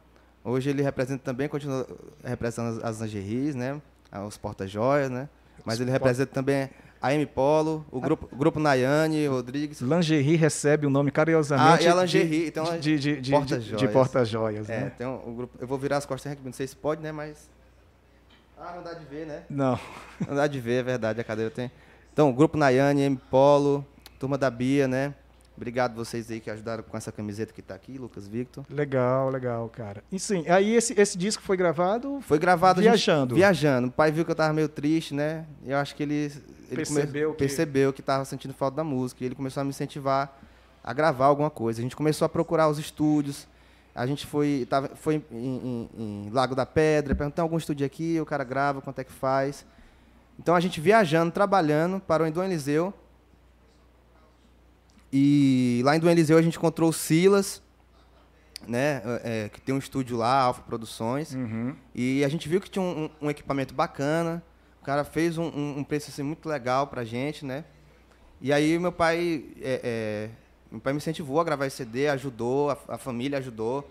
[0.45, 1.87] Hoje ele representa também, continua
[2.23, 3.81] representando as, lingeries, né,
[4.27, 5.29] os porta-joias, né?
[5.65, 6.69] Mas ele representa também
[7.01, 9.81] a M Polo, o grupo, o grupo Nayane, Rodrigues.
[9.81, 13.81] Lingerie recebe o nome Ah, carinhosamente e a lingerie, então de, de, de, porta-joias.
[13.81, 14.93] de porta-joias, É, né?
[14.97, 15.57] tem um, um grupo.
[15.59, 17.11] Eu vou virar as costas não sei se pode, né?
[17.11, 17.51] Mas.
[18.59, 19.43] Ah, não dá de ver, né?
[19.49, 19.79] Não.
[20.27, 21.71] Não dá de ver, é verdade, a cadeira tem.
[22.13, 23.85] Então, o grupo Nayane, M Polo,
[24.19, 25.15] turma da Bia, né?
[25.57, 28.65] Obrigado vocês aí que ajudaram com essa camiseta que tá aqui, Lucas Victor.
[28.69, 30.03] Legal, legal, cara.
[30.11, 33.35] E sim, aí esse, esse disco foi gravado Foi gravado a gente- viajando.
[33.37, 33.87] viajando.
[33.89, 35.47] O pai viu que eu tava meio triste, né?
[35.65, 36.15] E eu acho que ele,
[36.67, 39.23] ele Percebeu come- que- percebeu que tava sentindo falta da música.
[39.23, 40.41] E ele começou a me incentivar
[40.83, 41.79] a gravar alguma coisa.
[41.81, 43.47] A gente começou a procurar os estúdios.
[43.95, 48.21] A gente foi, tava, foi em, em- em Lago da Pedra, perguntou algum estúdio aqui,
[48.21, 49.65] o cara grava, quanto é que faz.
[50.37, 52.93] Então a gente viajando, trabalhando, parou em Dom Eliseu.
[55.17, 57.63] E lá em Dom Eliseu a gente encontrou o Silas,
[58.67, 59.01] né?
[59.23, 61.33] é, que tem um estúdio lá, Alfa Produções.
[61.35, 61.77] Uhum.
[61.95, 64.43] E a gente viu que tinha um, um- um equipamento bacana.
[64.83, 67.65] O cara fez um, um- um preço assim, muito legal pra gente, né?
[68.41, 70.31] E aí meu pai, é, é,
[70.69, 73.89] meu pai me incentivou a gravar esse CD, ajudou, a, a família ajudou.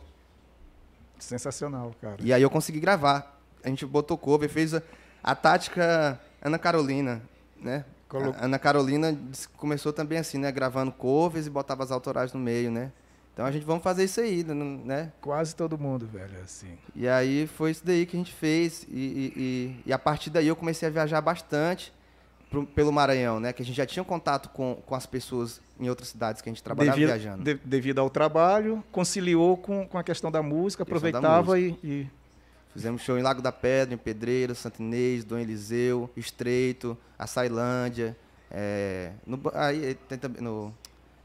[1.18, 2.18] Sensacional, cara.
[2.20, 3.40] E aí eu consegui gravar.
[3.64, 4.82] A gente botou cover, fez a,
[5.24, 7.22] a tática Ana Carolina,
[7.58, 7.86] né?
[8.20, 9.18] Colo- A Ana Carolina
[9.58, 10.52] começou também assim, né?
[10.52, 12.92] Gravando covers e botava as autorais no meio, né?
[13.34, 15.12] Então a gente vamos fazer isso aí, né?
[15.20, 16.78] Quase todo mundo, velho, assim.
[16.96, 18.84] E aí foi isso daí que a gente fez.
[18.90, 21.92] E, e- e- a partir daí eu comecei a viajar bastante
[22.52, 23.52] pro- pelo Maranhão, né?
[23.52, 26.52] Que a gente já tinha contato com, com as pessoas em outras cidades que a
[26.54, 27.44] gente trabalhava devido, viajando.
[27.44, 31.76] de- devido ao trabalho, conciliou com, com a questão da música, Questão da aproveitava e,
[31.84, 32.08] e-
[32.74, 38.18] Fizemos show em Lago da Pedra, em Pedreira, Santo Inês, Dom Eliseu, Estreito, Açailândia,
[38.50, 40.74] é, no, aí tem também no,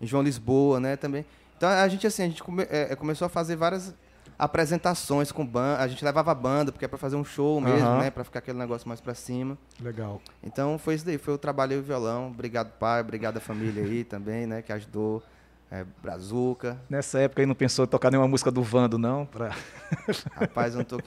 [0.00, 1.24] em João Lisboa, né, também.
[1.56, 3.94] Então a gente assim, a gente come- é, começou a fazer várias
[4.38, 7.98] apresentações com banda, a gente levava banda porque é para fazer um show mesmo, Aham.
[8.02, 9.58] né, para ficar aquele negócio mais para cima.
[9.80, 10.20] Legal.
[10.42, 12.28] Então foi isso daí, foi o trabalho e o violão.
[12.28, 15.22] Obrigado pai, obrigado a família aí também, né, que ajudou,
[15.70, 16.78] é, Brazuca.
[16.88, 19.26] Nessa época aí não pensou em tocar nenhuma música do Vando, não?
[19.26, 19.50] Pra...
[20.34, 20.98] Rapaz, eu não tô.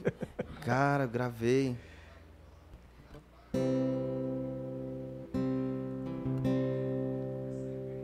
[0.65, 1.76] Cara, eu gravei.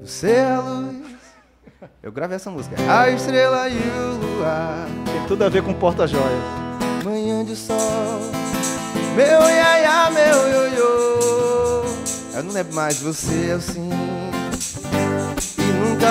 [0.01, 1.07] Você é a luz.
[2.01, 2.75] Eu gravei essa música.
[2.89, 4.87] A estrela e o luar.
[5.05, 6.43] Tem tudo a ver com porta-joias.
[7.03, 7.75] Manhã de sol.
[9.15, 11.83] Meu iaia, meu ioiô.
[12.35, 12.99] Eu não lembro mais.
[13.01, 13.61] Você é o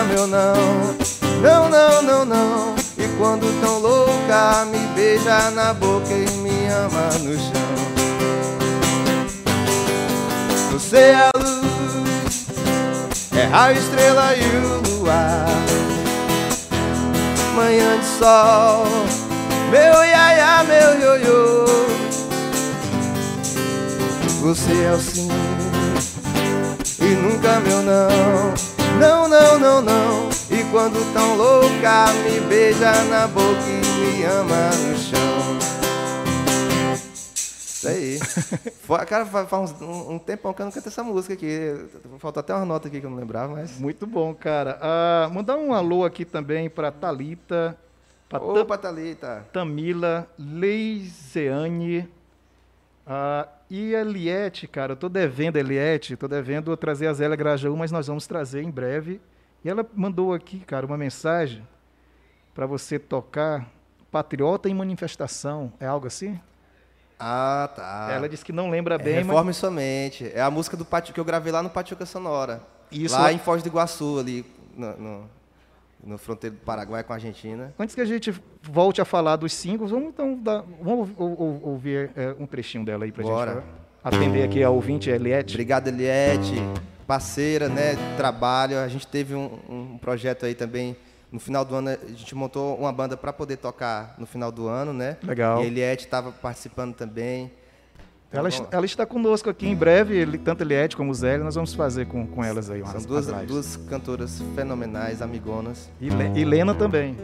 [0.05, 0.55] meu não.
[1.43, 2.75] Não, não, não, não.
[2.99, 7.77] E quando tão louca, me beija na boca e me ama no chão.
[10.73, 12.47] Você é a luz,
[13.37, 15.47] é a estrela e o luar.
[17.55, 18.87] Manhã de sol,
[19.71, 21.67] meu iaia, meu ioiô.
[24.43, 25.29] Você é o sim
[27.01, 28.66] e nunca meu não.
[29.01, 30.29] Não, não, não, não.
[30.51, 35.59] E quando tão louca, me beija na boca e me ama no chão.
[37.45, 38.19] Isso aí.
[39.07, 41.87] Cara, faz um, tempão que eu não canto essa música aqui.
[42.19, 43.79] Falta até uma nota aqui que eu não lembrava, mas.
[43.79, 44.79] Muito bom, cara.
[44.81, 47.77] Ah, mandar um alô aqui também para Talita,
[48.29, 49.47] para Opa, Thalita.
[49.53, 52.09] Tamila, Leiseane
[53.07, 54.93] ah, e a Eliette, cara.
[54.93, 58.63] Eu tô devendo a Eliette, tô devendo trazer a Zélia Grajaú, mas nós vamos trazer
[58.63, 59.21] em breve.
[59.65, 61.67] E ela mandou aqui, cara, uma mensagem
[62.55, 63.67] para você tocar
[64.11, 65.73] Patriota em Manifestação.
[65.81, 66.41] É algo assim?
[67.19, 68.09] Ah, tá.
[68.13, 70.31] Ela disse que não lembra É bem, mas Reforme somente.
[70.35, 72.63] É a música do Pati- que eu gravei lá no Pachuca Sonora.
[72.93, 74.45] Isso lá é- em Foz do Iguaçu, ali
[74.77, 75.31] no, no,
[76.05, 77.75] no fronteiro do Paraguai com a Argentina.
[77.79, 78.33] Antes que a gente
[78.63, 82.85] volte a falar dos singles, vamos então dar, vamos ou- ou- ouvir é, um trechinho
[82.85, 83.55] dela aí pra Bora.
[83.55, 83.65] gente
[84.05, 85.55] atender aqui a ouvinte Eliette.
[85.55, 86.55] Obrigado, Eliette,
[87.07, 88.79] parceira, né, de trabalho.
[88.79, 90.97] A gente teve um, um projeto aí também.
[91.33, 94.69] No final do ano, a gente montou uma banda para poder tocar no final do
[94.69, 95.17] ano, né?
[95.25, 95.61] Legal.
[95.61, 97.51] E a Eliette estava participando também.
[98.29, 101.55] Então, Ela, vamos- ela está conosco aqui em breve, ele- tanto Eliette como Zélia, nós
[101.55, 103.47] vamos fazer com, com elas aí São duas, lives.
[103.47, 105.89] duas cantoras fenomenais, amigonas.
[106.01, 107.17] E, Le- e Lena também.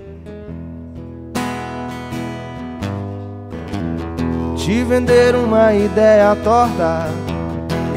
[4.56, 7.08] Te vender uma ideia torta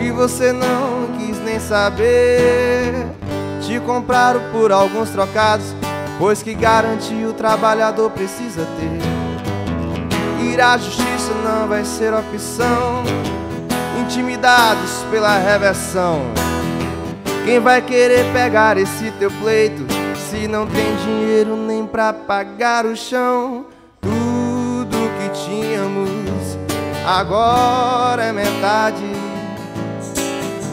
[0.04, 3.06] e você não quis nem saber.
[3.62, 5.76] Te compraram por alguns trocados,
[6.18, 9.15] pois que garantia o trabalhador precisa ter.
[10.46, 13.04] Ir à justiça não vai ser opção,
[14.00, 16.22] intimidados pela reversão.
[17.44, 22.96] Quem vai querer pegar esse teu pleito se não tem dinheiro nem pra pagar o
[22.96, 23.66] chão?
[24.02, 26.10] Tudo que tínhamos
[27.06, 29.04] agora é metade.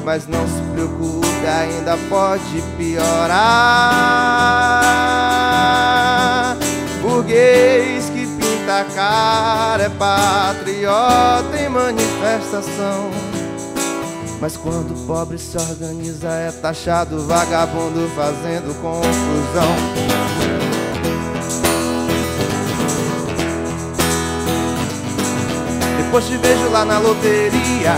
[0.05, 4.03] Mas não se preocupe, ainda pode piorar.
[7.01, 8.11] Burguês
[8.81, 13.11] a cara é patriota em manifestação.
[14.41, 19.77] Mas quando o pobre se organiza é taxado vagabundo fazendo confusão.
[25.99, 27.95] Depois te vejo lá na loteria.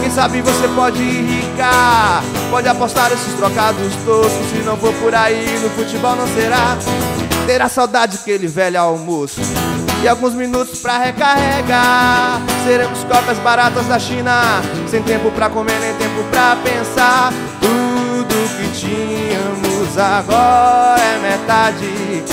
[0.00, 2.22] Quem sabe você pode ricar.
[2.50, 4.32] Pode apostar esses trocados todos.
[4.50, 6.76] Se não for por aí, no futebol não será.
[7.46, 9.40] Terá saudade daquele velho almoço
[10.02, 12.40] e alguns minutos pra recarregar.
[12.64, 17.32] Seremos cópias baratas da China, sem tempo pra comer nem tempo pra pensar.
[17.60, 22.24] Tudo que tínhamos agora é metade,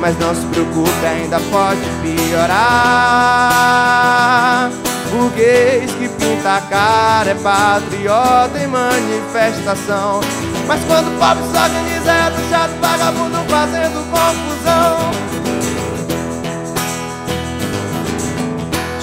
[0.00, 2.64] mas não se preocupe, ainda pode piorar.
[5.10, 10.20] Burguês que pinta a cara é patriota em manifestação.
[10.66, 15.43] Mas quando o pobre se organiza é do chato vagabundo fazendo confusão.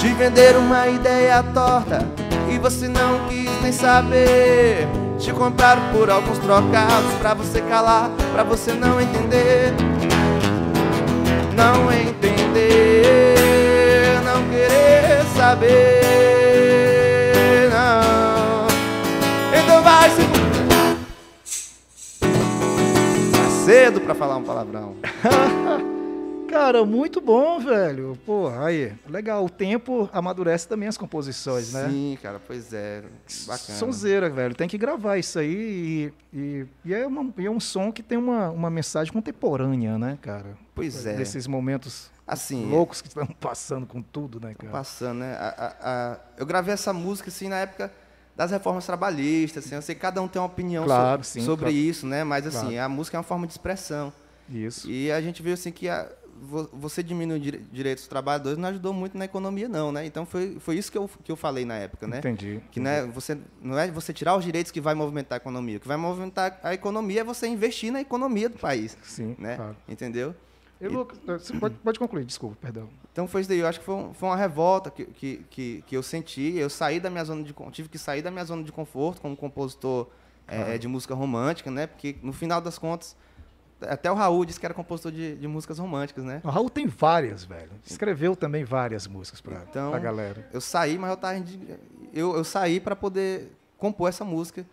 [0.01, 1.99] Te vender uma ideia torta
[2.49, 4.87] e você não quis nem saber.
[5.19, 9.71] Te compraram por alguns trocados pra você calar, pra você não entender.
[11.55, 13.35] Não entender,
[14.25, 15.69] não querer saber.
[17.69, 18.65] Não.
[19.55, 20.23] Então vai se.
[23.31, 24.95] Tá cedo pra falar um palavrão.
[26.51, 28.17] Cara, muito bom, velho.
[28.25, 29.45] Pô, aí, legal.
[29.45, 31.87] O tempo amadurece também as composições, né?
[31.89, 33.03] Sim, cara, pois é.
[33.47, 33.77] Bacana.
[33.79, 34.53] Sonzeira, velho.
[34.53, 36.11] Tem que gravar isso aí.
[36.33, 39.97] E, e, e é, uma- e é um som que tem uma, uma mensagem contemporânea,
[39.97, 40.57] né, cara?
[40.75, 41.13] Pois é.
[41.15, 44.71] Desses momentos Assim, loucos que estão passando com tudo, né, cara?
[44.71, 45.33] passando, né?
[45.39, 45.75] A- a-
[46.13, 47.91] a- eu gravei essa música assim na época
[48.37, 51.41] das reformas trabalhistas, assim, eu sei que cada um tem uma opinião Claro, so- sim,
[51.41, 51.75] sobre claro.
[51.75, 52.23] isso, né?
[52.23, 52.81] Mas assim, Claro.
[52.85, 54.13] a música é uma forma de expressão.
[54.49, 54.89] Isso.
[54.89, 56.07] E a gente viu assim que a-
[56.73, 57.39] você diminuir
[57.71, 60.05] direitos dos trabalhadores não ajudou muito na economia não, né?
[60.05, 62.17] Então foi, foi isso que eu, que eu falei na época, né?
[62.17, 62.59] Entendi.
[62.71, 65.77] Que né, você, não é você tirar os direitos que vai movimentar a economia.
[65.77, 69.55] O que vai movimentar a economia é você investir na economia do país, Sim, né?
[69.55, 69.77] claro.
[69.87, 70.33] Entendeu?
[70.81, 72.89] E, Lucas, você pode, pode concluir, desculpa, perdão.
[73.11, 75.83] Então foi isso daí, eu acho que foi, um- foi uma revolta que, que, que,
[75.85, 76.55] que eu senti.
[76.57, 79.37] Eu saí da minha zona de tive que sair da minha zona de conforto como
[79.37, 80.07] compositor
[80.47, 81.85] eh, de música romântica, né?
[81.85, 83.15] Porque no final das contas,
[83.81, 86.41] até o Raul disse que era compositor de, de músicas românticas, né?
[86.43, 87.71] O Raul tem várias, velho.
[87.85, 90.47] Escreveu também várias músicas pra, Então- pra galera.
[90.53, 91.43] Eu saí, mas eu tava
[92.13, 94.65] eu, eu saí para poder compor essa música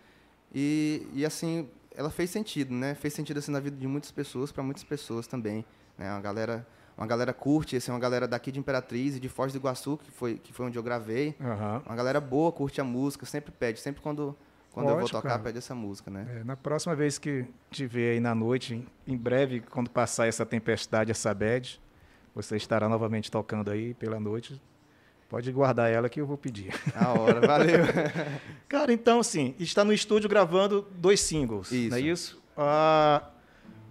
[0.53, 2.95] e, e assim ela fez sentido, né?
[2.95, 5.65] Fez sentido assim na vida de muitas pessoas, para muitas pessoas também,
[5.97, 6.09] né?
[6.11, 6.65] Uma galera,
[6.97, 10.11] uma galera curte, assim, uma galera daqui de Imperatriz e de Foz do Iguaçu, que
[10.11, 11.35] foi que foi onde eu gravei.
[11.41, 11.81] Aham.
[11.85, 14.35] Uma galera boa, curte a música, sempre pede, sempre quando
[14.71, 15.39] quando eu vou tocar cara.
[15.43, 16.27] pede essa música, né?
[16.39, 20.27] É, na próxima vez que te ver aí na noite, em- em breve, quando passar
[20.27, 21.79] essa tempestade, essa bad,
[22.35, 24.61] você estará novamente tocando aí pela noite.
[25.27, 26.73] Pode guardar ela que eu vou pedir.
[26.95, 27.79] A hora, valeu.
[28.67, 31.89] Cara, então, assim, está no estúdio gravando dois singles, Isso.
[31.91, 32.41] não é isso?
[32.57, 33.23] Ah,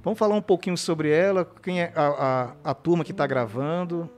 [0.02, 4.10] vamos falar um pouquinho sobre ela, quem é a, a, a turma que está gravando.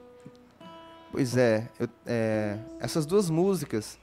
[1.12, 3.98] pois é, eu- é, essas duas músicas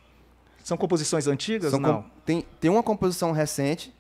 [0.68, 1.72] São composições antigas?
[1.72, 2.04] São não.
[2.04, 3.96] com- tem, tem uma composição recente,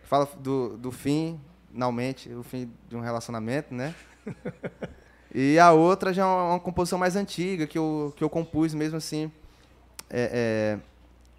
[0.00, 1.40] que fala do, do fim,
[1.72, 3.92] finalmente, o fim de um relacionamento, né?
[5.34, 8.96] e a outra já é uma, composição mais antiga, que eu, que eu compus mesmo
[8.96, 9.28] assim.
[10.08, 10.80] É, é,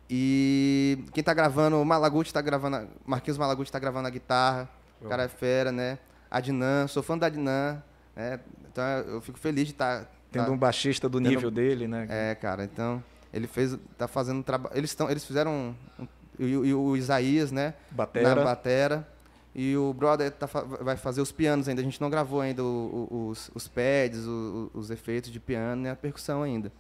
[0.10, 4.70] e quem tá gravando, o Malaguti tá gravando, Marquinhos Malaguti tá gravando a guitarra,
[5.02, 5.98] o cara é fera, né?
[6.30, 7.82] A Dinan, sou fã da Dinan,
[8.14, 8.42] né?
[8.70, 10.12] Então eu fico feliz de estar...
[10.30, 12.08] Tendo um baixista do Tendo- nível dele, né?
[12.10, 13.02] É, cara, então
[13.36, 14.76] ele fez, tá fazendo trabalho.
[14.78, 16.08] Eles estão, eles fizeram um,
[16.40, 17.74] e, o- Isaías, né?
[17.92, 18.36] Batera.
[18.36, 19.08] Na batera.
[19.54, 20.48] E o brother tá
[20.82, 21.82] vai fazer os pianos ainda.
[21.82, 25.82] A gente não gravou ainda o- o- os, os pads, o- os efeitos de piano
[25.84, 26.72] nem a percussão ainda.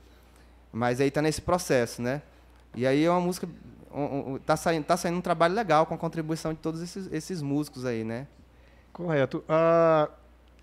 [0.73, 2.21] Mas aí tá nesse processo, né?
[2.75, 3.47] E aí é uma música.
[3.93, 7.07] um- um- tá, saindo, tá saindo um trabalho legal com a contribuição de todos esses,
[7.13, 8.27] esses músicos aí, né?
[8.91, 9.41] Correto.
[9.47, 10.09] Ah,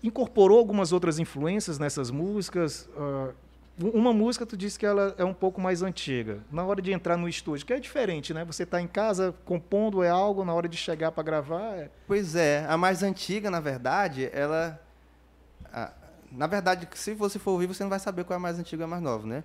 [0.03, 2.87] incorporou algumas outras influências nessas músicas?
[2.95, 3.33] Ah, u-
[3.79, 6.39] uma música, tu disse que ela é um pouco mais antiga.
[6.51, 8.45] Na hora de entrar no estúdio, que é diferente, né?
[8.45, 11.89] Você está em casa compondo é algo, na hora de chegar para gravar é...
[12.07, 14.79] Pois é, a mais antiga, na verdade, ela.
[15.71, 15.91] a-
[16.31, 18.83] na verdade, se você for ouvir, você não vai saber qual é a mais antiga
[18.83, 19.43] e a mais nova, né?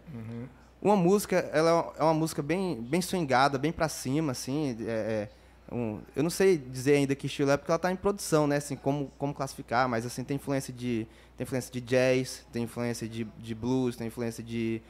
[0.80, 4.74] Uma música, ela é uma música bem, bem swingada, bem pra cima, assim.
[4.86, 5.28] é-
[5.70, 8.46] é um- eu não sei dizer ainda que estilo é, porque ela tá em produção,
[8.46, 8.56] né?
[8.56, 11.06] Assim, como, como classificar, mas assim, tem influência de,
[11.38, 14.82] tem influência de jazz, tem influência de, de blues, tem influência de.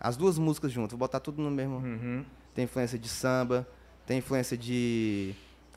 [0.00, 2.24] As duas músicas juntas, vou botar tudo no mesmo
[2.54, 3.68] tem influência de samba,
[4.06, 5.36] tem influência de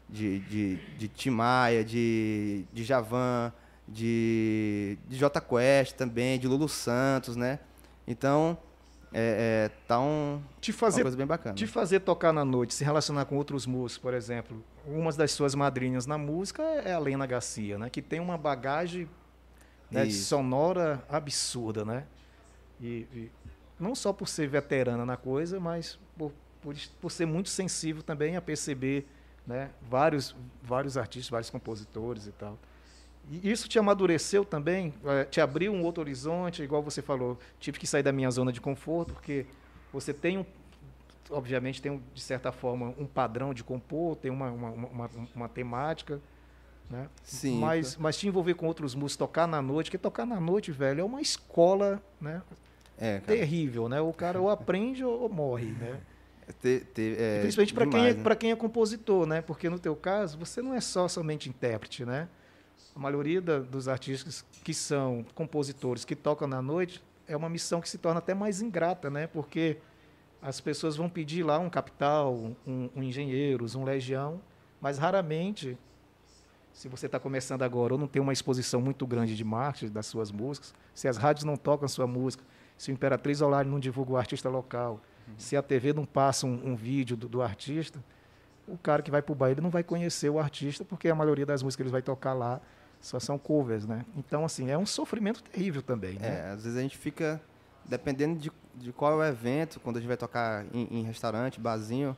[0.10, 3.52] de, de, de Tim Maia, de, de Javan,
[3.88, 7.60] de, de J Quest também, de Lulu Santos, né?
[8.08, 8.58] Então,
[9.12, 11.56] é, é, tá um, Te uma fazer, coisa bem bacana.
[11.56, 14.64] te fazer tocar na noite, se relacionar com outros músicos, por exemplo.
[14.86, 17.90] Uma das suas madrinhas na música é a Lena Garcia, né?
[17.90, 19.10] Que tem uma bagagem
[19.94, 22.06] né, sonora absurda, né?
[22.82, 23.32] E, e
[23.80, 26.32] não só por ser veterana na coisa, mas por,
[26.62, 29.08] por, por ser muito sensível também a perceber
[29.46, 32.58] né, vários, vários artistas, vários compositores e tal.
[33.32, 34.94] E isso te amadureceu também?
[35.06, 36.62] eh, te abriu um outro horizonte?
[36.62, 39.46] Igual você falou, tive que sair da minha zona de conforto, porque
[39.94, 40.46] você tem um.
[41.30, 46.20] Obviamente, tem, de certa forma, um padrão de compor, tem uma, uma, uma- uma temática.
[46.90, 47.10] Né?
[47.24, 47.60] Sim.
[47.60, 51.02] Mas, mas te envolver com outros músicos, tocar na noite, porque tocar na noite, velho,
[51.02, 52.42] é uma escola né,
[52.98, 54.00] É, terrível, né?
[54.00, 56.00] O cara ou aprende ou, morre, né?
[56.62, 58.36] Ter- ter- é, Principalmente para quem, é, né?
[58.36, 59.42] quem é compositor, né?
[59.42, 62.28] Porque no teu caso, você não é só somente intérprete, né?
[62.96, 67.82] A maioria da- dos artistas que são compositores, que tocam na noite, é uma missão
[67.82, 69.26] que se torna até mais ingrata, né?
[69.26, 69.78] Porque
[70.42, 72.36] as pessoas vão pedir lá um capital,
[72.68, 74.42] um, um engenheiros, um legião,
[74.82, 75.78] mas raramente,
[76.74, 80.08] se você está começando agora ou não tem uma exposição muito grande de marketing das
[80.08, 82.44] suas músicas, se as rádios não tocam sua música,
[82.78, 85.00] se o Imperatriz Online não divulga o artista local,
[85.38, 88.04] se a TV não passa um, um vídeo do, do artista,
[88.68, 91.46] o cara que vai para o baile não vai conhecer o artista, porque a maioria
[91.46, 92.60] das músicas que ele vai tocar lá
[93.00, 94.06] só são covers, né?
[94.16, 96.40] Então, assim, é um sofrimento terrível também, né?
[96.40, 97.42] É, às vezes a gente fica,
[97.86, 101.60] dependendo de, de qual é o evento, quando a gente vai tocar em, em restaurante,
[101.60, 102.16] barzinho,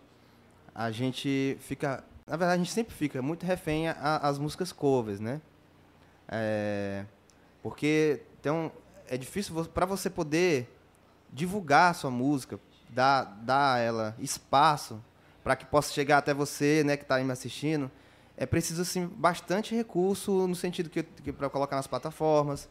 [0.74, 2.04] a gente fica.
[2.28, 5.40] Na verdade, a gente sempre fica muito refém às músicas covers, né?
[6.28, 7.06] É,
[7.62, 8.72] porque um,
[9.08, 10.68] é difícil para você poder
[11.32, 12.60] divulgar a sua música,
[12.90, 15.00] dar, dar ela espaço
[15.44, 17.92] para que possa chegar até você, né, que está aí me assistindo.
[18.36, 22.68] É preciso assim bastante recurso no sentido que, que para colocar nas plataformas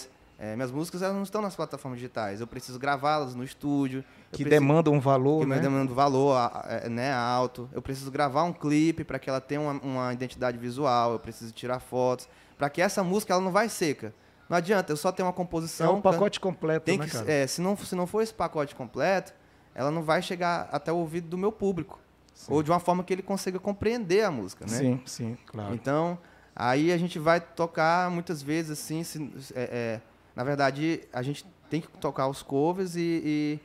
[0.00, 0.13] Sim.
[0.52, 2.40] É, minhas músicas elas não estão nas plataformas digitais.
[2.40, 4.02] Eu preciso gravá-las no estúdio.
[4.30, 5.58] que preciso- demanda um valor, que né?
[5.58, 7.68] demanda valor a- a- né, alto.
[7.72, 11.12] Eu preciso gravar um clipe para que ela tenha uma, uma identidade visual.
[11.12, 12.28] Eu preciso tirar fotos
[12.58, 14.12] para que essa música ela não vai seca.
[14.48, 15.98] Não adianta eu só ter uma É composição.
[15.98, 19.32] o pacote completo, tem né, que, é, se não se não for esse pacote completo,
[19.74, 21.98] ela não vai chegar até o ouvido do meu público
[22.34, 22.52] Sim.
[22.52, 24.76] ou de uma forma que ele consiga compreender a música, né?
[24.76, 25.72] Sim, sim, claro.
[25.74, 26.18] Então,
[26.54, 29.62] aí a gente vai tocar muitas vezes assim, se- é,
[30.00, 30.00] é,
[30.34, 33.60] na verdade, a gente tem que tocar os covers e, e,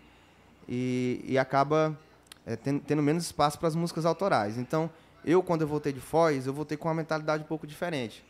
[0.68, 1.98] e- e acaba
[2.46, 4.58] é, tendo, tendo menos espaço para as músicas autorais.
[4.58, 4.90] Então,
[5.26, 8.26] eu quando eu voltei de Foz, eu voltei com uma mentalidade um pouco diferente.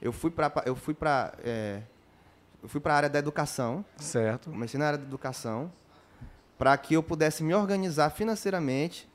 [0.00, 1.32] Eu fui para eu fui para
[2.62, 4.50] eu fui para a área da educação, Certo.
[4.50, 5.70] comecei na área da educação,
[6.58, 9.08] para que eu pudesse me organizar financeiramente,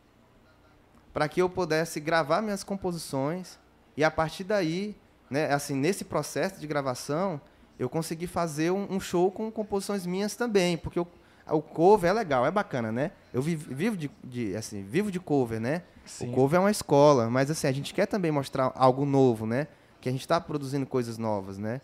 [1.11, 3.59] para que eu pudesse gravar minhas composições
[3.97, 4.95] e a partir daí,
[5.29, 7.41] né, assim, nesse processo de gravação,
[7.81, 11.07] eu consegui fazer um, um show com composições minhas também, porque o,
[11.49, 13.11] o cover é legal, é bacana, né?
[13.33, 15.81] Eu vi- vivo de, de, assim, vivo de cover, né?
[16.05, 16.29] Sim.
[16.29, 19.67] O cover é uma escola, mas assim, a gente quer também mostrar algo novo, né?
[19.99, 21.81] Que a gente está produzindo coisas novas, né?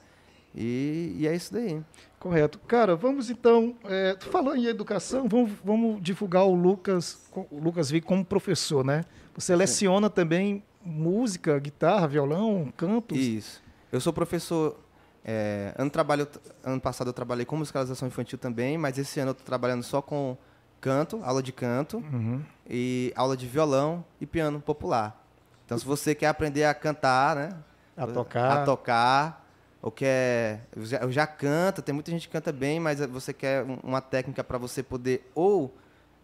[0.55, 1.81] E, e é isso daí.
[2.19, 2.59] Correto.
[2.67, 3.75] Cara, vamos então.
[3.85, 8.83] É, tu falou em educação, vamos, vamos divulgar o Lucas, o Lucas Vick como professor,
[8.83, 9.03] né?
[9.35, 13.17] Você leciona também música, guitarra, violão, cantos.
[13.17, 13.61] Isso.
[13.91, 14.77] Eu sou professor.
[15.27, 16.25] É, ano, trabalho,
[16.63, 20.01] ano passado eu trabalhei com musicalização infantil também, mas esse ano eu estou trabalhando só
[20.01, 20.37] com
[20.79, 22.41] canto, aula de canto, Uhum.
[22.69, 25.21] e aula de violão e piano popular.
[25.65, 27.49] Então, se você quer aprender a cantar, né?
[27.97, 28.51] A tocar.
[28.61, 29.45] A tocar,
[29.81, 30.61] ou quer.
[30.75, 33.79] Eu já, eu já canto, tem muita gente que canta bem, mas você quer um-
[33.83, 35.75] uma técnica para você poder ou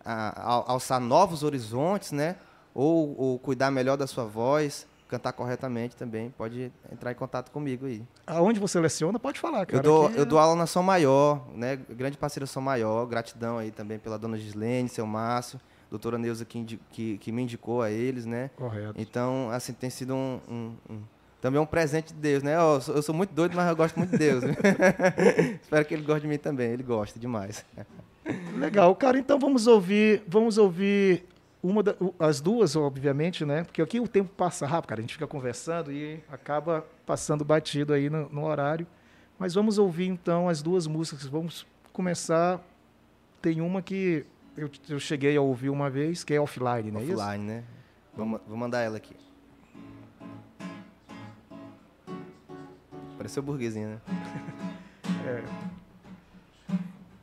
[0.06, 2.38] ah, al- alçar novos horizontes, né?
[2.74, 7.86] Ou, ou cuidar melhor da sua voz, cantar corretamente também, pode entrar em contato comigo
[7.86, 8.02] aí.
[8.26, 9.78] Aonde você leciona, pode falar, cara.
[9.80, 11.78] Eu dou, Aqui eu dou aula na São Maior, né?
[11.90, 13.06] Grande parceira São Maior.
[13.06, 15.60] Gratidão aí também pela dona Gislene, seu Márcio,
[15.92, 18.50] doutora Neuza que, que, que me indicou a eles, né?
[18.56, 18.94] Correto.
[18.98, 21.02] Então, assim, tem sido um, um- um-
[21.42, 22.56] também um presente de Deus, né?
[22.56, 24.44] Eu sou, eu sou muito doido, mas eu gosto muito de Deus.
[25.62, 26.72] Espero que ele goste de mim também.
[26.72, 27.66] Ele gosta demais.
[28.58, 29.18] Legal, cara.
[29.20, 31.26] Então vamos ouvir, vamos ouvir
[31.64, 33.64] uma da- as duas, obviamente, né?
[33.64, 35.00] Porque aqui o tempo passa rápido, cara.
[35.00, 38.86] A gente fica conversando e acaba passando batido aí no, no horário.
[39.40, 41.26] Mas vamos ouvir então as duas músicas.
[41.26, 42.60] Vamos começar.
[43.42, 44.26] Tem uma que
[44.58, 47.18] eu, eu cheguei a ouvir uma vez, que é offline, não é isso?
[47.18, 47.64] Offline, né?
[48.16, 49.16] Vou, vou mandar ela aqui.
[53.18, 54.02] Pareceu burguesinha, né?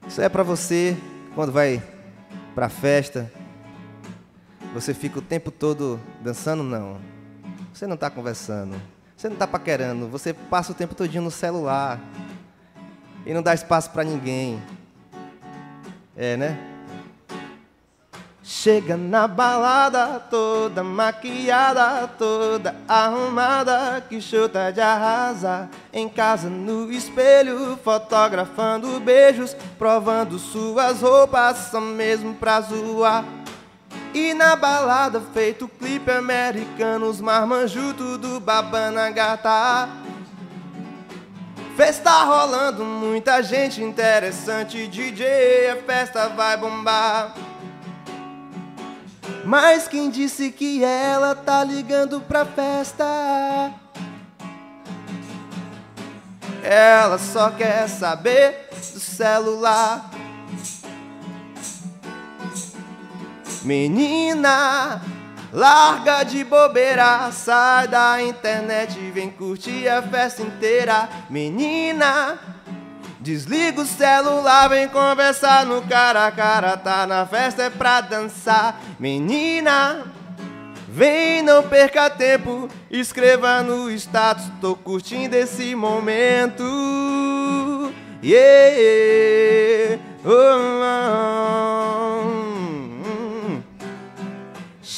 [0.09, 0.97] Isso é pra você
[1.35, 1.81] quando vai
[2.55, 3.31] pra festa.
[4.73, 6.99] Você fica o tempo todo dançando, não.
[7.73, 8.81] Você não tá conversando.
[9.17, 10.09] Você não tá paquerando.
[10.09, 12.01] Você passa o tempo todinho no celular.
[13.27, 14.63] E não dá espaço pra ninguém.
[16.17, 16.71] É, né?
[18.43, 25.69] Chega na balada toda maquiada, toda arrumada, que chuta de arrasar.
[25.93, 33.25] Em casa no espelho, fotografando beijos, provando suas roupas, só mesmo pra zoar.
[34.13, 39.89] E na balada, feito clipe americano, os marmanjos tudo babando a gata.
[41.77, 47.35] Festa rolando, muita gente interessante, DJ, a festa vai bombar.
[49.45, 53.73] Mas quem disse que ela tá ligando pra festa?
[56.63, 60.10] Ela só quer saber do celular.
[63.63, 65.03] Menina,
[65.53, 71.09] larga de bobeira, sai da internet, vem curtir a festa inteira.
[71.29, 72.39] Menina,
[73.21, 78.81] Desliga o celular, vem conversar no cara a cara, tá na festa é pra dançar.
[78.99, 80.07] Menina,
[80.89, 86.65] vem, não perca tempo, escreva no status, tô curtindo esse momento.
[88.23, 90.31] Yeah, oh,
[92.47, 92.50] oh.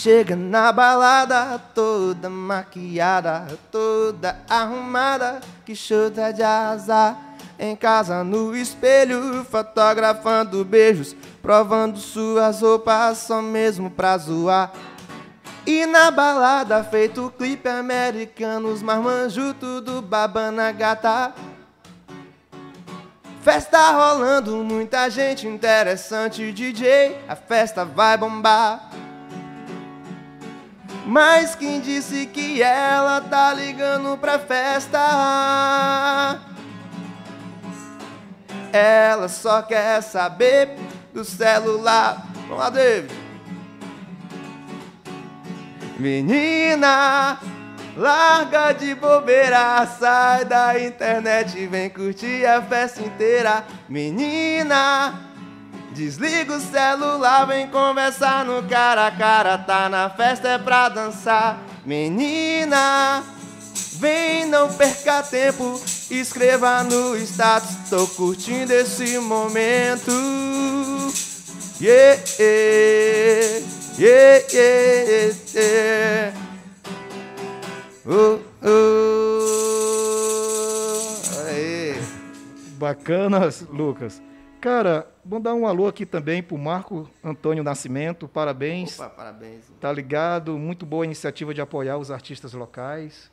[0.03, 7.17] Chega na balada toda maquiada, toda arrumada, que chuta de azar.
[7.57, 14.73] Em casa no espelho, fotografando beijos, provando suas roupas só mesmo pra zoar.
[15.65, 21.33] E na balada, feito clipe americano, os marmanjos tudo babana gata.
[23.41, 28.91] Festa rolando, muita gente interessante, DJ, a festa vai bombar.
[31.05, 34.99] Mas quem disse que ela tá ligando pra festa?
[38.73, 40.77] Ela só quer saber
[41.13, 42.27] do celular.
[42.49, 43.13] Vamos lá, David.
[45.99, 47.39] Menina,
[47.97, 53.65] larga de bobeira, sai da internet e vem curtir a festa inteira.
[53.89, 55.32] Menina,
[55.93, 61.63] desliga o celular, vem conversar no cara a cara, tá na festa é pra dançar.
[61.85, 63.23] Menina,
[63.99, 65.81] vem não perca tempo,
[66.11, 70.11] escreva no status, tô curtindo esse momento.
[71.81, 73.63] Yeah, yeah,
[73.99, 76.33] yeah, yeah, yeah.
[78.07, 79.03] Oh, oh.
[81.47, 81.95] Aê.
[82.79, 84.23] Bacana, Lucas.
[84.61, 88.99] Cara, mandar um alô aqui também pro Marco Antônio Nascimento, parabéns.
[88.99, 89.65] Opa, parabéns.
[89.81, 90.59] Tá ligado?
[90.59, 93.31] Muito boa iniciativa de apoiar os artistas locais.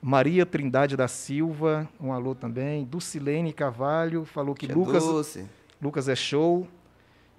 [0.00, 2.84] Maria Trindade da Silva, um alô também.
[2.84, 5.46] Dulcilene Carvalho, falou que Que Lucas, doce.
[5.80, 6.68] Lucas é show.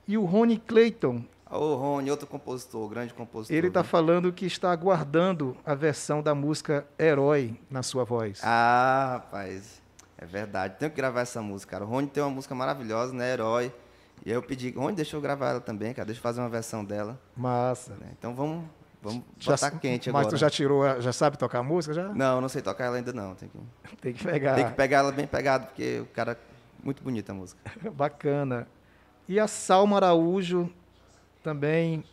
[0.08, 3.56] E o Rony Clayton, Ô, Rony, outro compositor, grande compositor.
[3.56, 3.90] ele está viu?
[3.90, 8.40] falando que está aguardando a versão da música Herói na sua voz.
[8.44, 9.82] Ah, rapaz,
[10.18, 10.76] é verdade.
[10.80, 11.86] Tenho que gravar essa música, cara.
[11.86, 13.32] O Rony tem uma música maravilhosa, né?
[13.34, 13.72] Herói.
[14.26, 16.06] E aí eu pedi, Rony, deixa eu gravar ela também, cara.
[16.06, 17.20] Deixa eu fazer uma versão dela.
[17.38, 17.94] Massa.
[17.96, 18.08] né?
[18.18, 18.66] Então vamos,
[19.02, 20.36] vamos Já- botar quente mas agora.
[20.36, 22.10] tu já tirou, já sabe tocar a música já?
[22.10, 23.36] Não, não sei tocar ela ainda não.
[23.36, 23.58] Tem que,
[24.02, 24.56] Tem que pegar.
[24.56, 26.38] tem que pegar ela bem pegada, porque o cara...
[26.84, 27.60] Muito bonita a música.
[27.94, 28.68] Bacana.
[29.28, 30.70] E a Salma Araújo
[31.44, 32.04] também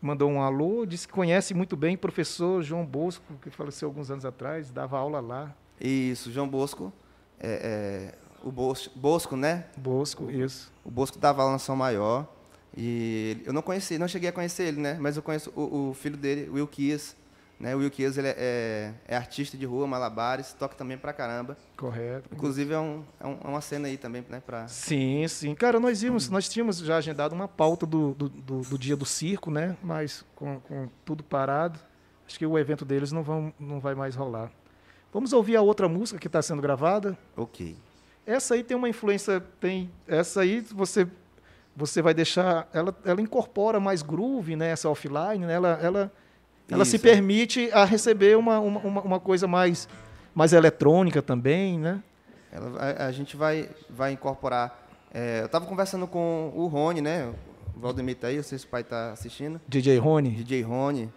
[0.00, 4.10] mandou um alô, disse que conhece muito bem o professor João Bosco, que faleceu alguns
[4.10, 5.52] anos atrás, dava aula lá.
[5.80, 6.92] Isso, João Bosco.
[7.40, 9.64] É, é, o Bos- Bosco, né?
[9.76, 10.72] Bosco, isso.
[10.84, 12.26] O Bosco dava aula na São Maior.
[12.76, 14.96] E eu não conheci, não cheguei a conhecer ele, né?
[15.00, 17.16] Mas eu conheço o, o filho dele, o Will Kias.
[17.58, 17.74] Né?
[17.74, 21.58] O Will Kias, ele é, é- é artista de rua, malabares, toca também pra caramba.
[21.76, 22.28] Correto.
[22.32, 24.40] Inclusive é, um, é, um- é uma cena aí também, né?
[24.46, 24.68] Pra...
[24.68, 25.54] Sim, sim.
[25.56, 29.04] Cara, nós vimos, nós tínhamos já agendado uma pauta do, do, do- do dia do
[29.04, 29.76] circo, né?
[29.82, 31.80] Mas com, com tudo parado,
[32.28, 34.52] acho que o evento deles não, vão, não vai mais rolar.
[35.12, 37.18] Vamos ouvir a outra música que está sendo gravada.
[37.36, 37.76] Ok.
[38.28, 41.08] Essa aí tem uma influência, tem essa aí você
[41.74, 44.68] você vai deixar, ela, ela incorpora mais groove, né?
[44.70, 45.54] Essa offline, né?
[45.54, 46.12] Ela, ela,
[46.68, 47.02] ela se Isso.
[47.04, 49.88] permite a receber uma, uma, uma- coisa mais
[50.34, 52.02] mais eletrônica também, né?
[52.52, 54.76] Ela, a, a gente vai, vai incorporar.
[55.14, 57.32] é, eu estava conversando com o Rony, né?
[57.76, 59.60] O Valdemir tá aí, não sei se o pai está assistindo.
[59.68, 60.30] DJ Rony.
[60.30, 61.10] DJ Rony,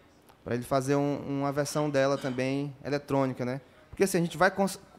[0.44, 3.60] para ele fazer um- uma versão dela também eletrônica, né?
[3.90, 4.52] Porque assim, a gente vai,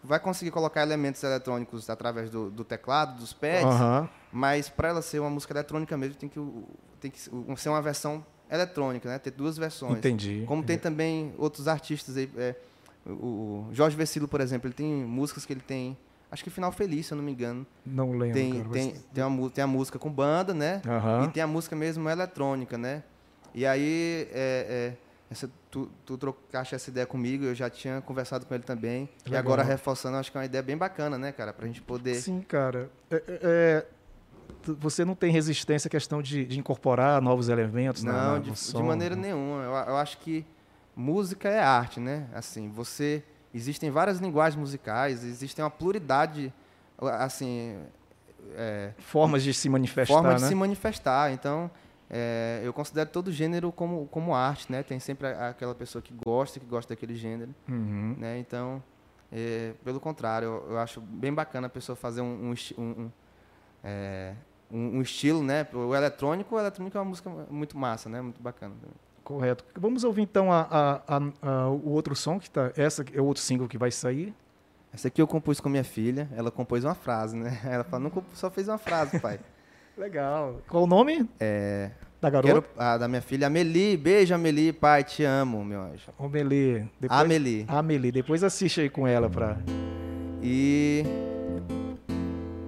[0.02, 5.20] vai conseguir colocar elementos eletrônicos através do, do teclado, dos pads, mas para ela ser
[5.20, 6.40] uma música eletrônica mesmo, tem que,
[7.00, 9.18] tem que ser uma versão eletrônica, né?
[9.18, 9.98] Ter duas versões.
[9.98, 10.44] Entendi.
[10.46, 12.54] Como tem também outros artistas aí, é,
[13.06, 15.96] o Jorge Vecilo, por exemplo, ele tem músicas que ele tem
[16.30, 17.66] acho que Final Feliz, se eu não me engano.
[17.84, 18.32] Não lembro.
[18.32, 20.80] Tem, cara, tem, tem, uma, tem a música com banda, né?
[21.24, 23.02] E tem a música mesmo eletrônica, né?
[23.54, 24.96] E aí, é, é,
[25.32, 29.08] essa, tu, tu trocaste essa ideia comigo, eu já tinha conversado com ele também.
[29.24, 29.40] E Legal.
[29.40, 31.52] agora reforçando, acho que é uma ideia bem bacana, né, cara?
[31.52, 32.14] Pra gente poder.
[32.16, 32.90] Sim, cara.
[33.10, 33.86] É, é, é,
[34.78, 38.54] você não tem resistência à questão de, de incorporar novos elementos Não, na- de, no
[38.54, 38.82] de som?
[38.82, 39.62] maneira nenhuma.
[39.64, 40.44] Eu, eu acho que
[40.94, 42.28] música é arte, né?
[42.32, 43.22] Assim, você
[43.54, 46.52] existem várias linguagens musicais, existem uma pluralidade,
[47.18, 47.76] assim,
[48.54, 50.48] é, Formas de se manifestar, formas de né?
[50.48, 51.32] se manifestar.
[51.32, 51.70] Então,
[52.14, 54.82] é, eu considero todo gênero como, como arte, né?
[54.82, 58.14] Tem sempre a- aquela pessoa que gosta, que gosta daquele gênero, Uhum.
[58.18, 58.38] né?
[58.38, 58.82] Então,
[59.32, 63.10] é, pelo contrário, eu, eu acho bem bacana a pessoa fazer um, um, um- um,
[63.82, 64.34] é,
[64.70, 65.66] um- um estilo, né?
[65.72, 68.20] O eletrônico, o eletrônico é uma música muito massa, né?
[68.20, 68.74] Muito bacana.
[68.80, 68.94] também.
[69.24, 69.64] Correto.
[69.76, 72.72] Vamos ouvir então a- a- a- o outro som que tá.
[72.76, 74.34] Essa é o outro single que vai sair.
[74.92, 77.58] Essa aqui eu compus com minha filha, ela compôs uma frase, né?
[77.64, 79.40] Ela falou, não comp- só fez uma frase, pai.
[79.96, 80.60] Legal.
[80.68, 81.90] Qual o nome É,
[82.20, 82.62] da garota?
[82.62, 86.10] quero, a da minha filha, Amelie, beijo Amelie, pai, te amo, meu anjo.
[86.18, 86.88] Amelie.
[87.00, 87.20] Depois...
[87.20, 87.64] Amelie.
[87.68, 88.12] Amelie.
[88.12, 89.58] Depois assiste aí com ela pra.
[90.42, 91.04] E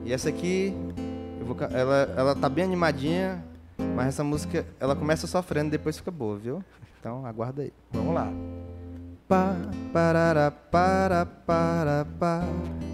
[0.05, 0.75] e essa aqui
[1.41, 3.43] eu vou ela ela tá bem animadinha,
[3.97, 6.63] mas essa música ela começa sofrendo, depois fica boa, viu?
[7.01, 7.73] Então aguarda aí.
[7.91, 8.31] Vamos lá.
[9.35, 9.57] Pá,
[9.93, 12.45] parará, para, para, pá,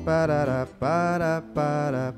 [0.07, 2.15] parará, para, para,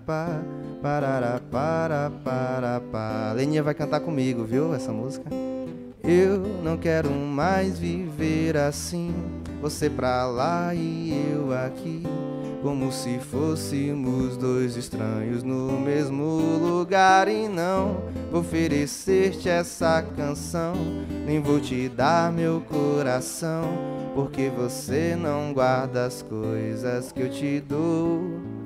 [0.81, 3.33] parará, para, para, pá.
[3.35, 5.29] Leninha vai cantar comigo, viu, essa música?
[6.05, 9.13] Eu não quero mais viver assim,
[9.61, 12.05] você pra lá e eu aqui,
[12.63, 20.75] como se fôssemos dois estranhos no mesmo lugar e não vou oferecer-te essa canção,
[21.27, 23.65] nem vou te dar meu coração,
[24.15, 28.62] porque você não guarda as coisas que eu te dou.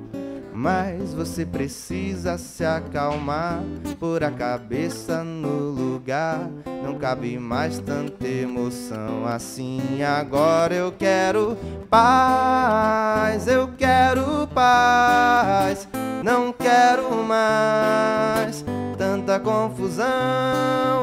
[0.59, 3.61] Mas você precisa se acalmar,
[3.99, 6.49] pôr a cabeça no lugar.
[6.83, 10.01] Não cabe mais tanta emoção assim.
[10.01, 11.55] Agora eu quero
[11.91, 15.87] paz, eu quero paz.
[16.23, 18.65] Não quero mais
[18.97, 20.07] tanta confusão.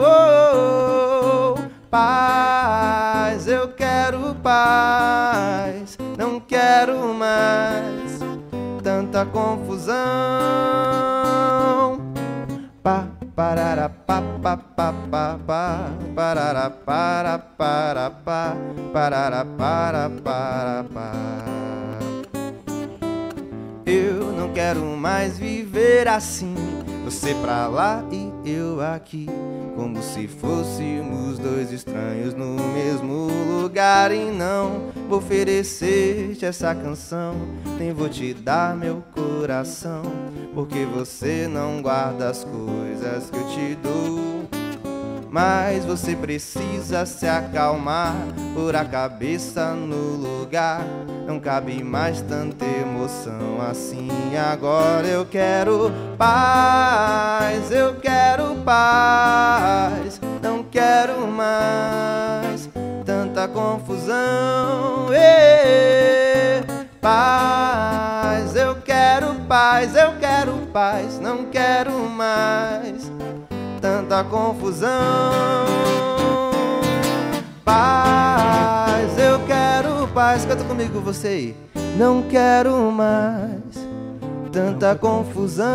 [0.00, 1.62] Oh, oh, oh.
[1.88, 5.96] Paz, eu quero paz.
[6.18, 8.03] Não quero mais
[9.14, 9.94] tanta confusão.
[12.82, 13.06] Pá,
[13.36, 18.56] parará, pá, pá, pá, pá, pá, parará, para, para, pá,
[18.92, 21.12] parará, para, para, pá.
[23.86, 26.56] Eu não quero mais viver assim,
[27.04, 29.28] você pra lá e eu aqui,
[29.94, 33.28] como se fôssemos dois estranhos no mesmo
[33.62, 37.36] lugar e não vou oferecer-te essa canção,
[37.78, 40.02] nem vou te dar meu coração,
[40.52, 44.33] porque você não guarda as coisas que eu te dou.
[45.34, 48.14] Mas você precisa se acalmar,
[48.54, 50.86] pôr a cabeça no lugar.
[51.26, 54.06] Não cabe mais tanta emoção assim.
[54.36, 60.20] Agora eu quero paz, eu quero paz.
[60.40, 62.70] Não quero mais
[63.04, 65.08] tanta confusão.
[67.00, 71.18] Paz, eu quero paz, eu quero paz.
[71.18, 73.10] Não quero mais
[73.84, 74.88] tanta confusão.
[77.62, 80.46] Paz, eu quero paz.
[80.46, 81.54] Canta comigo você aí.
[81.98, 83.60] Não quero mais
[84.50, 85.66] tanta confusão.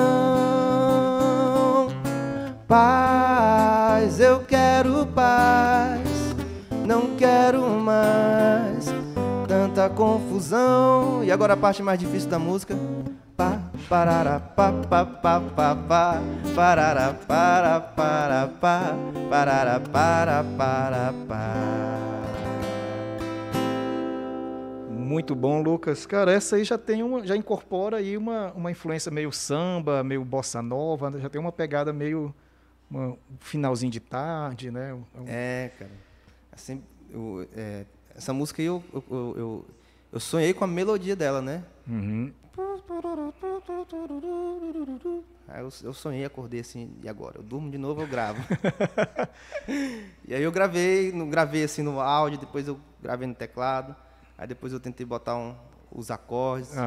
[2.67, 6.01] Paz, eu quero paz.
[6.83, 8.85] Não quero mais
[9.47, 11.23] tanta confusão.
[11.23, 12.75] E agora a parte mais difícil da música.
[13.89, 15.41] Parará, pá, pá, pá,
[15.75, 16.21] pá,
[16.55, 18.47] parará, para, para,
[19.29, 21.55] parará, para, para, pá.
[24.91, 26.05] Muito bom, Lucas.
[26.05, 30.23] Cara, essa aí já tem uma, já incorpora aí uma, uma influência meio samba, meio
[30.23, 32.33] bossa nova, já tem uma pegada meio
[32.91, 34.93] uma- um finalzinho de tarde, né?
[34.93, 35.91] Um- É, cara.
[36.51, 37.85] Assim, eu, é,
[38.15, 39.65] essa música aí eu, eu, eu, eu-
[40.13, 41.63] eu sonhei com a melodia dela, né?
[41.87, 42.31] Uhum.
[45.47, 47.37] Aí eu, eu sonhei, acordei assim, e agora?
[47.37, 48.41] Eu durmo de novo, eu gravo.
[50.27, 53.95] e aí eu gravei, no, gravei assim no áudio, depois eu gravei no teclado,
[54.37, 55.55] aí depois eu tentei botar um-
[55.91, 56.77] os acordes.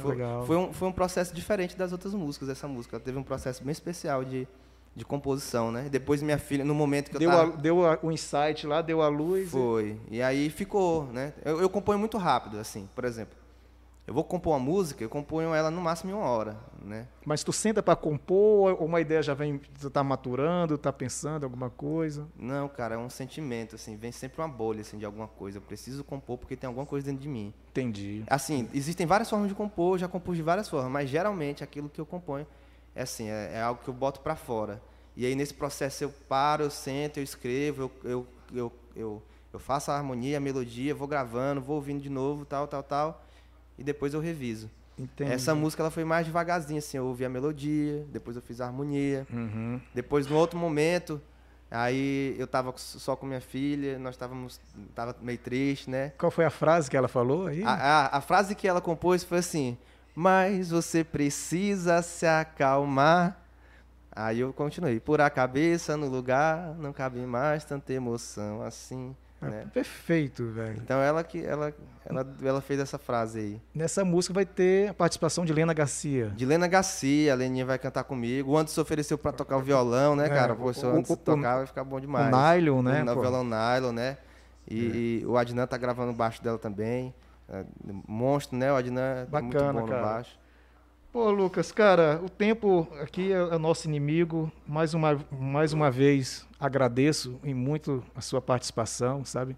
[0.00, 0.16] Foi.
[0.46, 2.96] Foi, um, foi um processo diferente das outras músicas, essa música.
[2.96, 4.46] Ela teve um processo bem especial de,
[4.94, 5.88] de composição, né?
[5.90, 7.42] Depois minha filha, no momento que eu Deu, tava...
[7.54, 9.48] a- deu a- o insight lá, deu a luz.
[9.48, 9.98] e- Foi.
[10.10, 11.32] E aí ficou, né?
[11.42, 13.38] Eu, eu componho muito rápido, assim, por exemplo.
[14.10, 17.06] Eu vou compor uma música, eu componho ela no máximo em uma hora, né?
[17.24, 21.44] Mas tu senta para compor, ou uma ideia já vem, tu tá maturando, tá pensando
[21.44, 22.26] alguma coisa?
[22.36, 25.58] Não, cara, é um sentimento, assim, vem sempre uma bolha, assim, de alguma coisa.
[25.58, 27.54] Eu preciso compor porque tem alguma coisa dentro de mim.
[27.70, 28.24] Entendi.
[28.26, 32.00] Assim, existem várias formas de compor, já compus de várias formas, mas geralmente aquilo que
[32.00, 32.48] eu componho
[32.96, 34.82] é assim, é, é algo que eu boto para fora.
[35.14, 39.58] E aí nesse processo eu paro, eu sento, eu escrevo, eu, eu, eu, eu, eu
[39.60, 43.29] faço a harmonia, a melodia, vou gravando, vou ouvindo de novo, tal, tal, tal
[43.80, 44.70] e depois eu reviso.
[44.98, 45.32] Entendi.
[45.32, 48.66] Essa música ela foi mais devagarzinho, assim, eu ouvi a melodia, depois eu fiz a
[48.66, 49.26] harmonia.
[49.32, 49.80] Uhum.
[49.94, 51.20] Depois, no outro momento,
[51.70, 54.60] aí eu tava só com minha filha, nós estávamos
[54.94, 56.12] tava meio triste, né?
[56.18, 57.64] Qual foi a frase que ela falou aí?
[57.64, 59.78] A, a, a frase que ela compôs foi assim:
[60.14, 63.38] Mas você precisa se acalmar.
[64.12, 65.00] Aí eu continuei.
[65.00, 69.16] Por a cabeça no lugar, não cabe mais tanta emoção assim.
[69.42, 69.66] É né?
[69.72, 70.76] perfeito, velho.
[70.82, 71.72] Então ela que ela,
[72.04, 73.62] ela, ela fez essa frase aí.
[73.74, 76.30] Nessa música vai ter a participação de Lena Garcia.
[76.36, 78.52] De Lena Garcia, a Leninha vai cantar comigo.
[78.52, 80.54] O Anderson ofereceu para tocar o violão, né, É, cara?
[80.54, 82.32] Pô, se o Anderson tocar, vai ficar bom demais.
[82.32, 83.02] O nylon, né?
[83.02, 84.18] O violão nylon, né?
[84.68, 87.14] E, e o Adnan tá gravando o baixo dela também.
[87.48, 87.64] É,
[88.06, 88.70] monstro, né?
[88.72, 90.00] O Adnan é muito Bacana, bom cara.
[90.00, 90.39] no baixo.
[91.12, 94.50] Pô, Lucas, cara, o tempo aqui é, nosso inimigo.
[94.64, 99.56] Mais uma, mais uma vez, agradeço em muito a sua participação, sabe?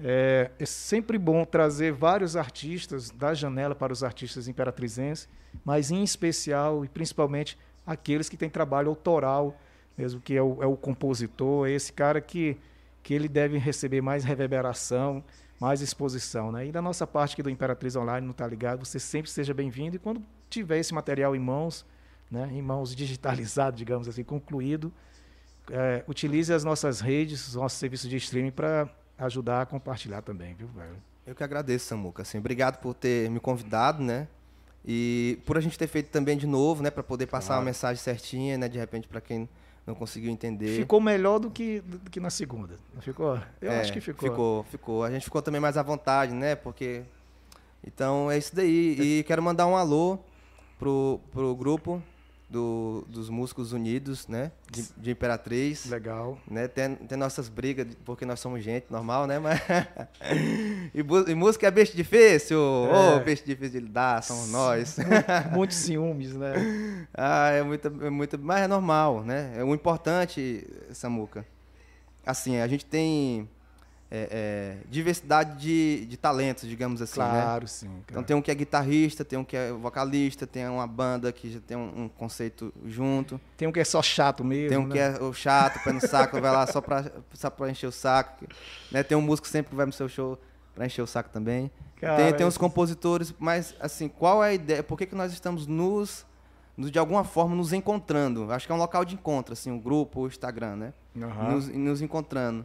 [0.00, 5.28] É, é sempre bom trazer vários artistas da janela para os artistas imperatrizenses,
[5.62, 9.54] mas em especial e principalmente aqueles que têm trabalho autoral,
[9.98, 12.56] mesmo que é o, é o compositor, é esse cara que,
[13.02, 15.22] que ele deve receber mais reverberação,
[15.60, 16.50] mais exposição.
[16.50, 16.68] Né?
[16.68, 18.82] E da nossa parte aqui do Imperatriz Online, não tá ligado?
[18.82, 21.84] Você sempre seja bem-vindo e quando tiver esse material em mãos,
[22.30, 24.92] né, em mãos digitalizado, digamos assim, concluído,
[25.70, 28.88] é, utilize as nossas redes, os nossos serviços de streaming para
[29.18, 30.96] ajudar a compartilhar também, viu, velho?
[31.26, 32.22] Eu que agradeço, Samuca.
[32.22, 34.28] Assim, obrigado por ter me convidado, né?
[34.84, 36.90] E por a gente ter feito também de novo, né?
[36.90, 37.60] Para poder passar Claro.
[37.62, 38.68] uma mensagem certinha, né?
[38.68, 39.48] De repente, para quem
[39.84, 40.76] não conseguiu entender.
[40.76, 43.40] Ficou melhor do que, do que na segunda, não ficou?
[43.60, 44.28] Eu É, acho que ficou.
[44.30, 45.02] Ficou, ficou.
[45.04, 46.54] A gente ficou também mais à vontade, né?
[46.54, 47.02] Porque.
[47.84, 48.96] Então é isso daí.
[49.20, 50.20] E quero mandar um alô
[50.78, 52.02] pro, pro grupo
[52.48, 54.52] do, dos Músicos Unidos, né?
[54.70, 55.86] De, de Imperatriz.
[55.86, 56.38] Legal.
[56.48, 56.68] Né?
[56.68, 59.38] Tem, tem nossas brigas, de- porque nós somos gente normal, né?
[59.40, 59.60] Mas...
[60.94, 61.00] e,
[61.30, 62.58] e música é beijo difícil.
[62.60, 63.20] Ô, É.
[63.24, 64.96] beijo difícil de lidar, somos nós.
[65.52, 66.52] Muitos ciúmes, né?
[67.18, 69.54] Ah, é muito, é muito, mas é normal, né?
[69.56, 71.44] É o importante, Samuca.
[72.24, 73.48] Assim, a gente tem
[74.10, 77.26] é, é, diversidade de, de talentos, digamos assim, né?
[77.26, 77.86] Claro, sim.
[77.86, 78.26] Então Cara.
[78.26, 81.60] tem um que é guitarrista, tem um que é vocalista, tem uma banda que já
[81.60, 84.68] tem um, um conceito junto, Tem um que é só chato mesmo.
[84.68, 84.92] tem um né?
[84.92, 87.92] que é o chato, pé no saco, vai lá só pra, só pra encher o
[87.92, 88.46] saco,
[88.92, 89.02] né?
[89.02, 90.38] Tem um músico sempre que vai no seu show
[90.74, 91.70] pra encher o saco também.
[91.96, 94.82] Cara, tem, tem uns compositores, mas assim, qual é a ideia?
[94.82, 96.24] Por que, que nós estamos nos,
[96.78, 98.52] de alguma forma, nos encontrando?
[98.52, 100.92] Acho que é um local de encontro, assim, o grupo, o Instagram, né?
[101.20, 101.52] Aham.
[101.52, 102.64] Nos, nos encontrando.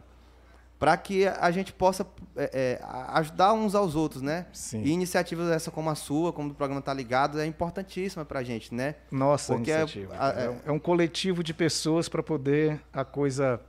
[0.82, 2.04] Para que a gente possa
[2.34, 4.46] é, é, a- ajudar uns aos outros, né?
[4.52, 4.82] Sim.
[4.82, 8.74] E iniciativas essa como a sua, como do programa Tá Ligado, é importantíssima pra gente,
[8.74, 8.96] né?
[9.08, 10.16] Nossa, Porque é- iniciativa.
[10.18, 13.60] a- É, um- é um coletivo de pessoas para poder a coisa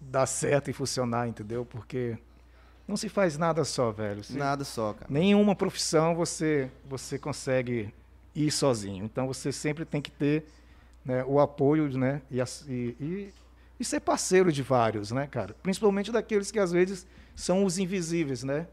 [0.00, 1.64] dar certo e funcionar, entendeu?
[1.64, 2.16] Porque
[2.86, 4.22] não se faz nada só, velho.
[4.22, 5.06] Se- Nada só, cara.
[5.10, 7.92] Nenhuma profissão você você consegue
[8.36, 9.04] ir sozinho.
[9.04, 10.44] Então você sempre tem que ter
[11.04, 12.22] né, o apoio, né?
[12.30, 12.40] E,
[13.00, 13.34] e-
[13.82, 15.54] e- ser parceiro de vários, né, cara?
[15.62, 17.06] Principalmente daqueles que às vezes
[17.36, 18.66] são os invisíveis, né?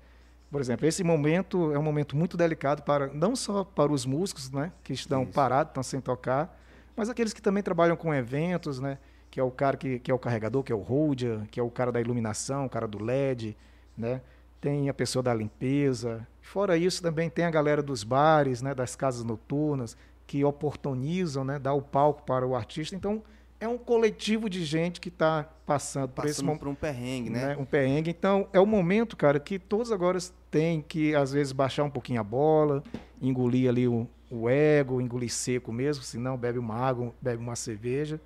[0.52, 4.50] Por exemplo, esse momento é um momento muito delicado para não só para os músicos,
[4.50, 5.32] né, que estão Isso.
[5.32, 6.60] parados, estão sem tocar,
[6.96, 8.98] mas aqueles que também trabalham com eventos, né,
[9.30, 11.64] que é o cara que, que é o carregador, que é o holder, que é
[11.64, 13.56] o cara da iluminação, o cara do LED,
[13.96, 14.22] né?
[14.60, 16.28] Tem a pessoa da limpeza.
[16.42, 19.96] Fora isso, também tem a galera dos bares, né, das casas noturnas,
[20.26, 22.96] que oportunizam, né, dar o palco para o artista.
[22.96, 23.22] Então,
[23.60, 27.30] é um coletivo de gente que está passando, por esse Passando momento por um perrengue,
[27.30, 27.48] né?
[27.48, 28.10] né, um perrengue.
[28.10, 30.18] Então, é o momento, cara, que todos agora
[30.50, 32.84] têm que, às vezes, baixar um pouquinho a bola,
[33.22, 38.20] engolir ali o, o ego, engolir seco mesmo, senão bebe uma água, bebe uma cerveja,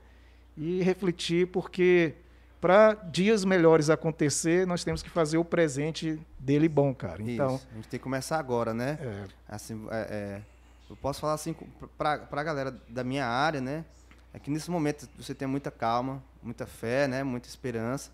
[0.56, 2.14] e refletir, porque
[2.62, 7.22] para dias melhores acontecer, nós temos que fazer o presente dele bom, cara.
[7.22, 7.68] Então, Isso.
[7.72, 8.98] A gente tem que começar agora, né?
[9.02, 10.42] é, Assim, é, é,
[10.90, 11.56] eu posso falar assim
[11.98, 13.84] para a galera da minha área, né?
[14.34, 17.24] É que nesse momento você tem muita calma, muita fé, né?
[17.24, 18.12] Muita esperança.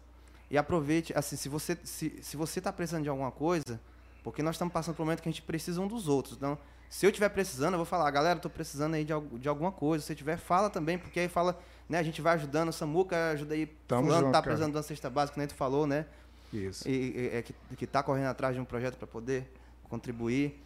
[0.51, 3.79] E aproveite, assim, se você se, se você está precisando de alguma coisa,
[4.23, 6.35] porque nós estamos passando por um momento que a gente precisa um dos outros.
[6.35, 6.57] Então,
[6.89, 10.03] se eu estiver precisando, eu vou falar, galera, estou precisando aí de, de alguma coisa.
[10.03, 11.57] Se tiver, fala também, porque aí fala,
[11.87, 11.99] né?
[11.99, 14.43] A gente vai ajudando, o Samuca ajuda aí, Tamo fulano junto, tá cara.
[14.43, 16.05] precisando de uma cesta básica, que nem tu falou, né?
[16.51, 16.89] isso.
[16.89, 19.47] e, e- é que, que tá correndo atrás de um projeto para poder
[19.87, 20.59] contribuir.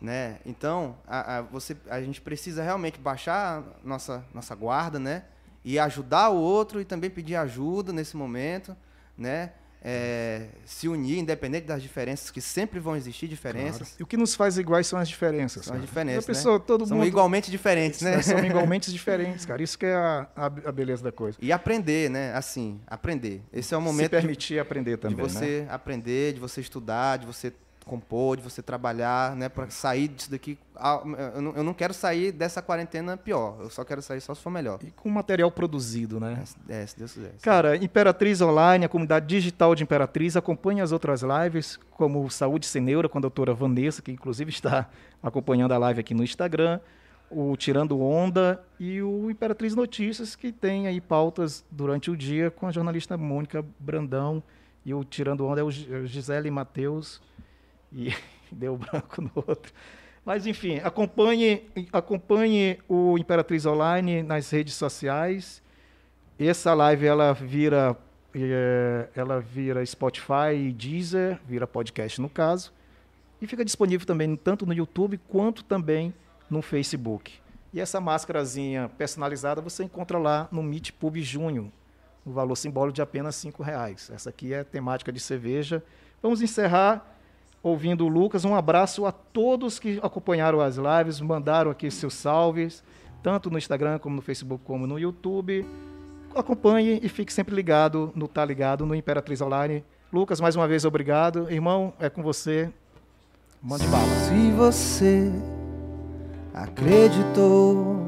[0.00, 0.38] Né?
[0.46, 5.24] Então, a, a, você, a gente precisa realmente baixar nossa, nossa guarda, né?
[5.62, 8.74] E ajudar o outro e também pedir ajuda nesse momento,
[9.16, 9.52] né?
[9.82, 13.88] É, se unir, independente das diferenças, que sempre vão existir diferenças.
[13.88, 13.96] Claro.
[14.00, 15.64] E o que nos faz iguais são as diferenças.
[15.64, 16.26] São as diferenças.
[16.26, 16.64] Pessoa, né?
[16.66, 17.06] todo são mundo...
[17.06, 18.20] igualmente diferentes, né?
[18.20, 19.62] São igualmente diferentes, cara.
[19.62, 21.38] Isso que é a, a, a, beleza da coisa.
[21.40, 22.34] E aprender, né?
[22.34, 23.42] Assim, aprender.
[23.50, 24.04] Esse é o momento.
[24.04, 25.16] Se permitir de, aprender também.
[25.16, 25.68] De você né?
[25.70, 27.50] aprender, de você estudar, de você
[27.84, 30.58] compor, de você trabalhar, né, para sair disso daqui.
[31.34, 33.56] Eu não, eu não quero sair dessa quarentena pior.
[33.60, 34.78] Eu só quero sair só se for melhor.
[34.82, 36.42] E com material produzido, né?
[36.68, 37.32] É, se Deus quiser.
[37.42, 42.80] Cara, Imperatriz Online, a comunidade digital de Imperatriz, acompanha as outras lives, como Saúde Sem
[42.80, 44.88] Neura, com a doutora Vanessa, que inclusive está
[45.22, 46.80] acompanhando a live aqui no Instagram,
[47.30, 52.66] o Tirando Onda e o Imperatriz Notícias, que tem aí pautas durante o dia com
[52.66, 54.42] a jornalista Mônica Brandão.
[54.84, 57.20] E o Tirando Onda é o Gisele Matheus
[57.92, 58.14] e
[58.50, 59.72] deu branco no outro.
[60.24, 65.62] Mas, enfim, acompanhe, acompanhe o Imperatriz Online nas redes sociais.
[66.38, 67.96] Essa live ela vira,
[68.34, 72.72] é, ela vira Spotify Deezer, vira podcast no caso.
[73.40, 76.12] E fica disponível também tanto no YouTube quanto também
[76.50, 77.32] no Facebook.
[77.72, 81.72] E essa máscarazinha personalizada você encontra lá no Meet Pub Junho,
[82.26, 84.10] no valor simbólico de apenas R$ reais.
[84.12, 85.82] Essa aqui é temática de cerveja.
[86.22, 87.16] Vamos encerrar
[87.62, 88.44] ouvindo o Lucas.
[88.44, 92.82] Um abraço a todos que acompanharam as lives, mandaram aqui seus salves,
[93.22, 95.66] tanto no Instagram, como no Facebook, como no YouTube.
[96.34, 99.84] Acompanhe e fique sempre ligado no Tá Ligado, no Imperatriz Online.
[100.12, 101.50] Lucas, mais uma vez, obrigado.
[101.50, 102.70] Irmão, é com você.
[103.62, 104.06] Mande bala.
[104.28, 105.30] Se você
[106.54, 108.00] acreditou,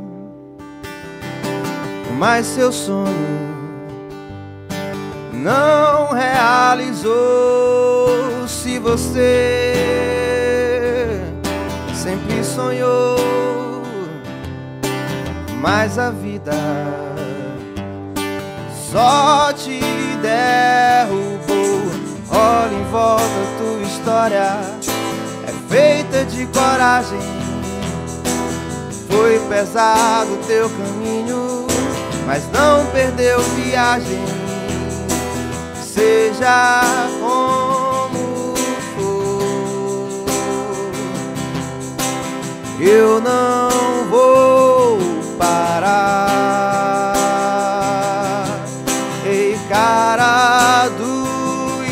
[2.19, 3.53] mas seu sonho
[5.33, 7.13] não realizou.
[8.63, 9.75] Se você
[11.93, 13.17] sempre sonhou,
[15.61, 16.53] mas a vida
[18.93, 19.81] só te
[20.23, 21.91] derrubou.
[22.31, 23.25] Olha em volta,
[23.59, 24.61] tua história
[25.45, 27.19] é feita de coragem.
[29.11, 31.67] Foi pesado teu caminho,
[32.29, 34.23] mas não perdeu viagem
[35.83, 36.81] seja
[37.21, 37.62] como
[42.81, 44.99] eu não vou
[45.39, 47.15] parar.
[49.25, 51.83] Ei, cara do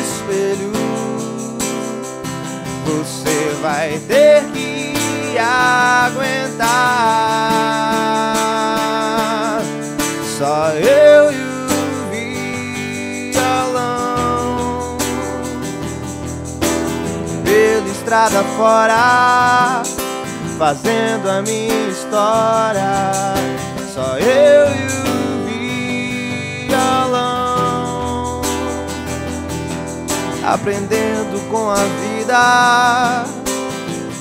[0.00, 0.72] espelho,
[2.84, 4.94] você vai ter que
[5.38, 6.70] aguentar.
[10.38, 11.50] Só eu e
[18.10, 19.82] estrada fora,
[20.60, 22.92] fazendo a minha história.
[23.94, 28.42] Só eu e o violão,
[30.44, 33.24] aprendendo com a vida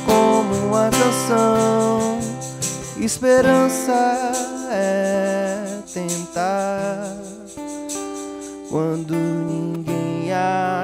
[0.06, 2.20] como uma canção.
[2.98, 4.32] Esperança
[4.72, 7.18] é tentar
[8.70, 10.32] quando ninguém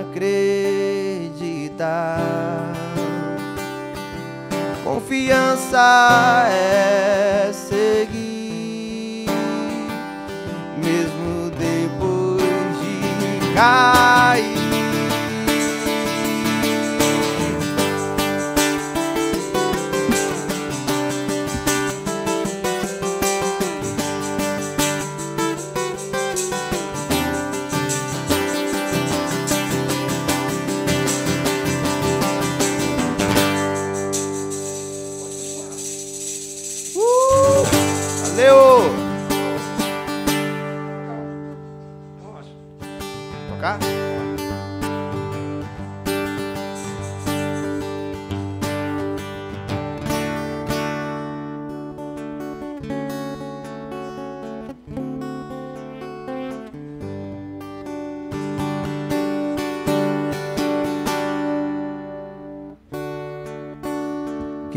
[0.04, 0.36] acredita.
[4.96, 9.26] Confiança é seguir,
[10.82, 14.55] mesmo depois de cair.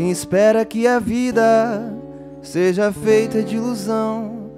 [0.09, 1.93] Quem espera que a vida
[2.41, 4.49] seja feita de ilusão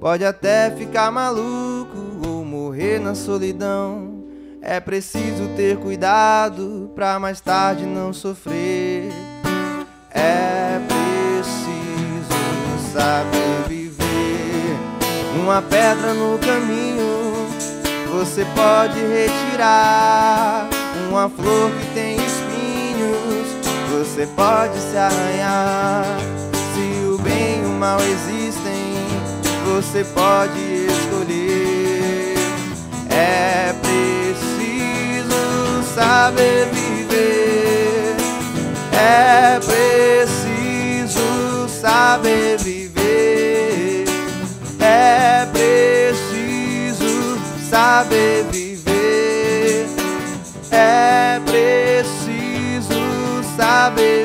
[0.00, 4.24] pode até ficar maluco ou morrer na solidão.
[4.62, 9.12] É preciso ter cuidado pra mais tarde não sofrer.
[10.10, 12.32] É preciso
[12.94, 14.78] saber viver.
[15.38, 17.46] Uma pedra no caminho
[18.10, 20.66] você pode retirar.
[21.10, 22.13] Uma flor que tem
[23.98, 26.18] você pode se arranhar.
[26.74, 28.94] Se o bem e o mal existem,
[29.66, 32.34] você pode escolher.
[33.08, 35.34] É preciso
[35.94, 38.16] saber viver.
[38.92, 44.04] É preciso saber viver.
[44.80, 47.38] É preciso
[47.70, 48.53] saber viver.
[53.56, 54.23] Saber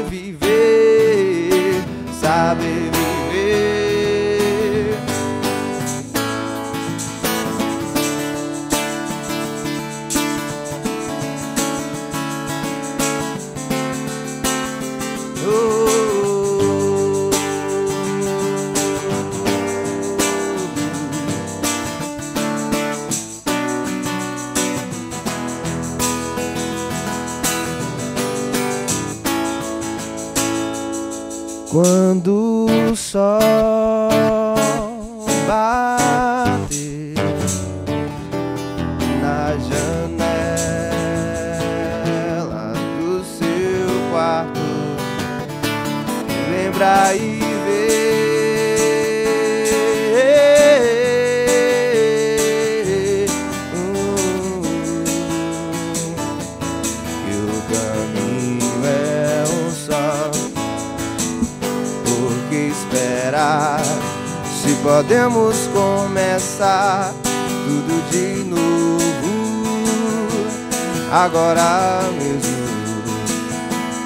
[31.69, 33.98] Quando o sol
[65.09, 67.11] podemos começar
[67.65, 68.99] tudo de novo,
[71.11, 72.59] agora mesmo.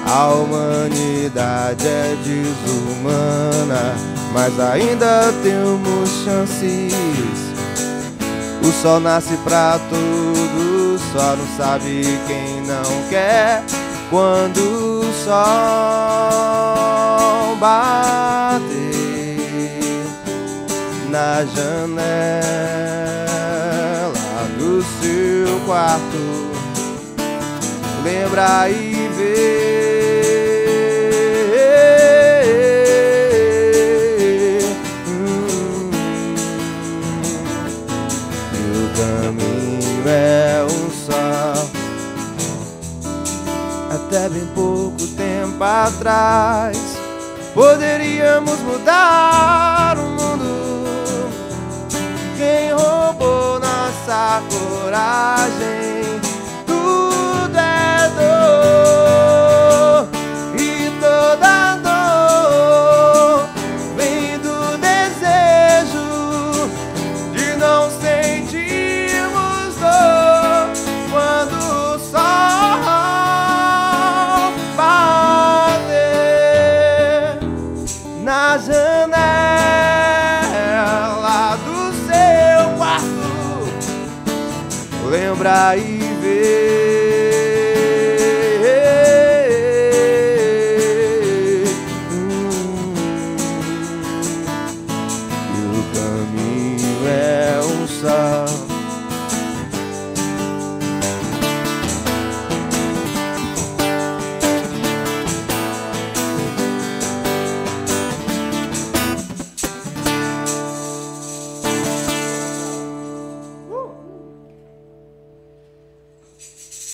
[0.06, 3.94] A humanidade é desumana,
[4.32, 6.94] mas ainda temos chances.
[8.62, 13.62] O sol nasce pra todos, só não sabe quem não quer.
[14.08, 15.34] Quando o sol
[17.56, 18.43] bater
[21.14, 22.42] na janela
[24.58, 26.50] do seu quarto,
[28.02, 29.94] lembra e vê.
[35.06, 35.90] Hum,
[38.96, 41.54] caminho é um só.
[43.94, 46.76] Até bem pouco tempo atrás,
[47.54, 50.23] poderíamos mudar o mundo.
[52.36, 55.83] Quem roubou nossa coragem?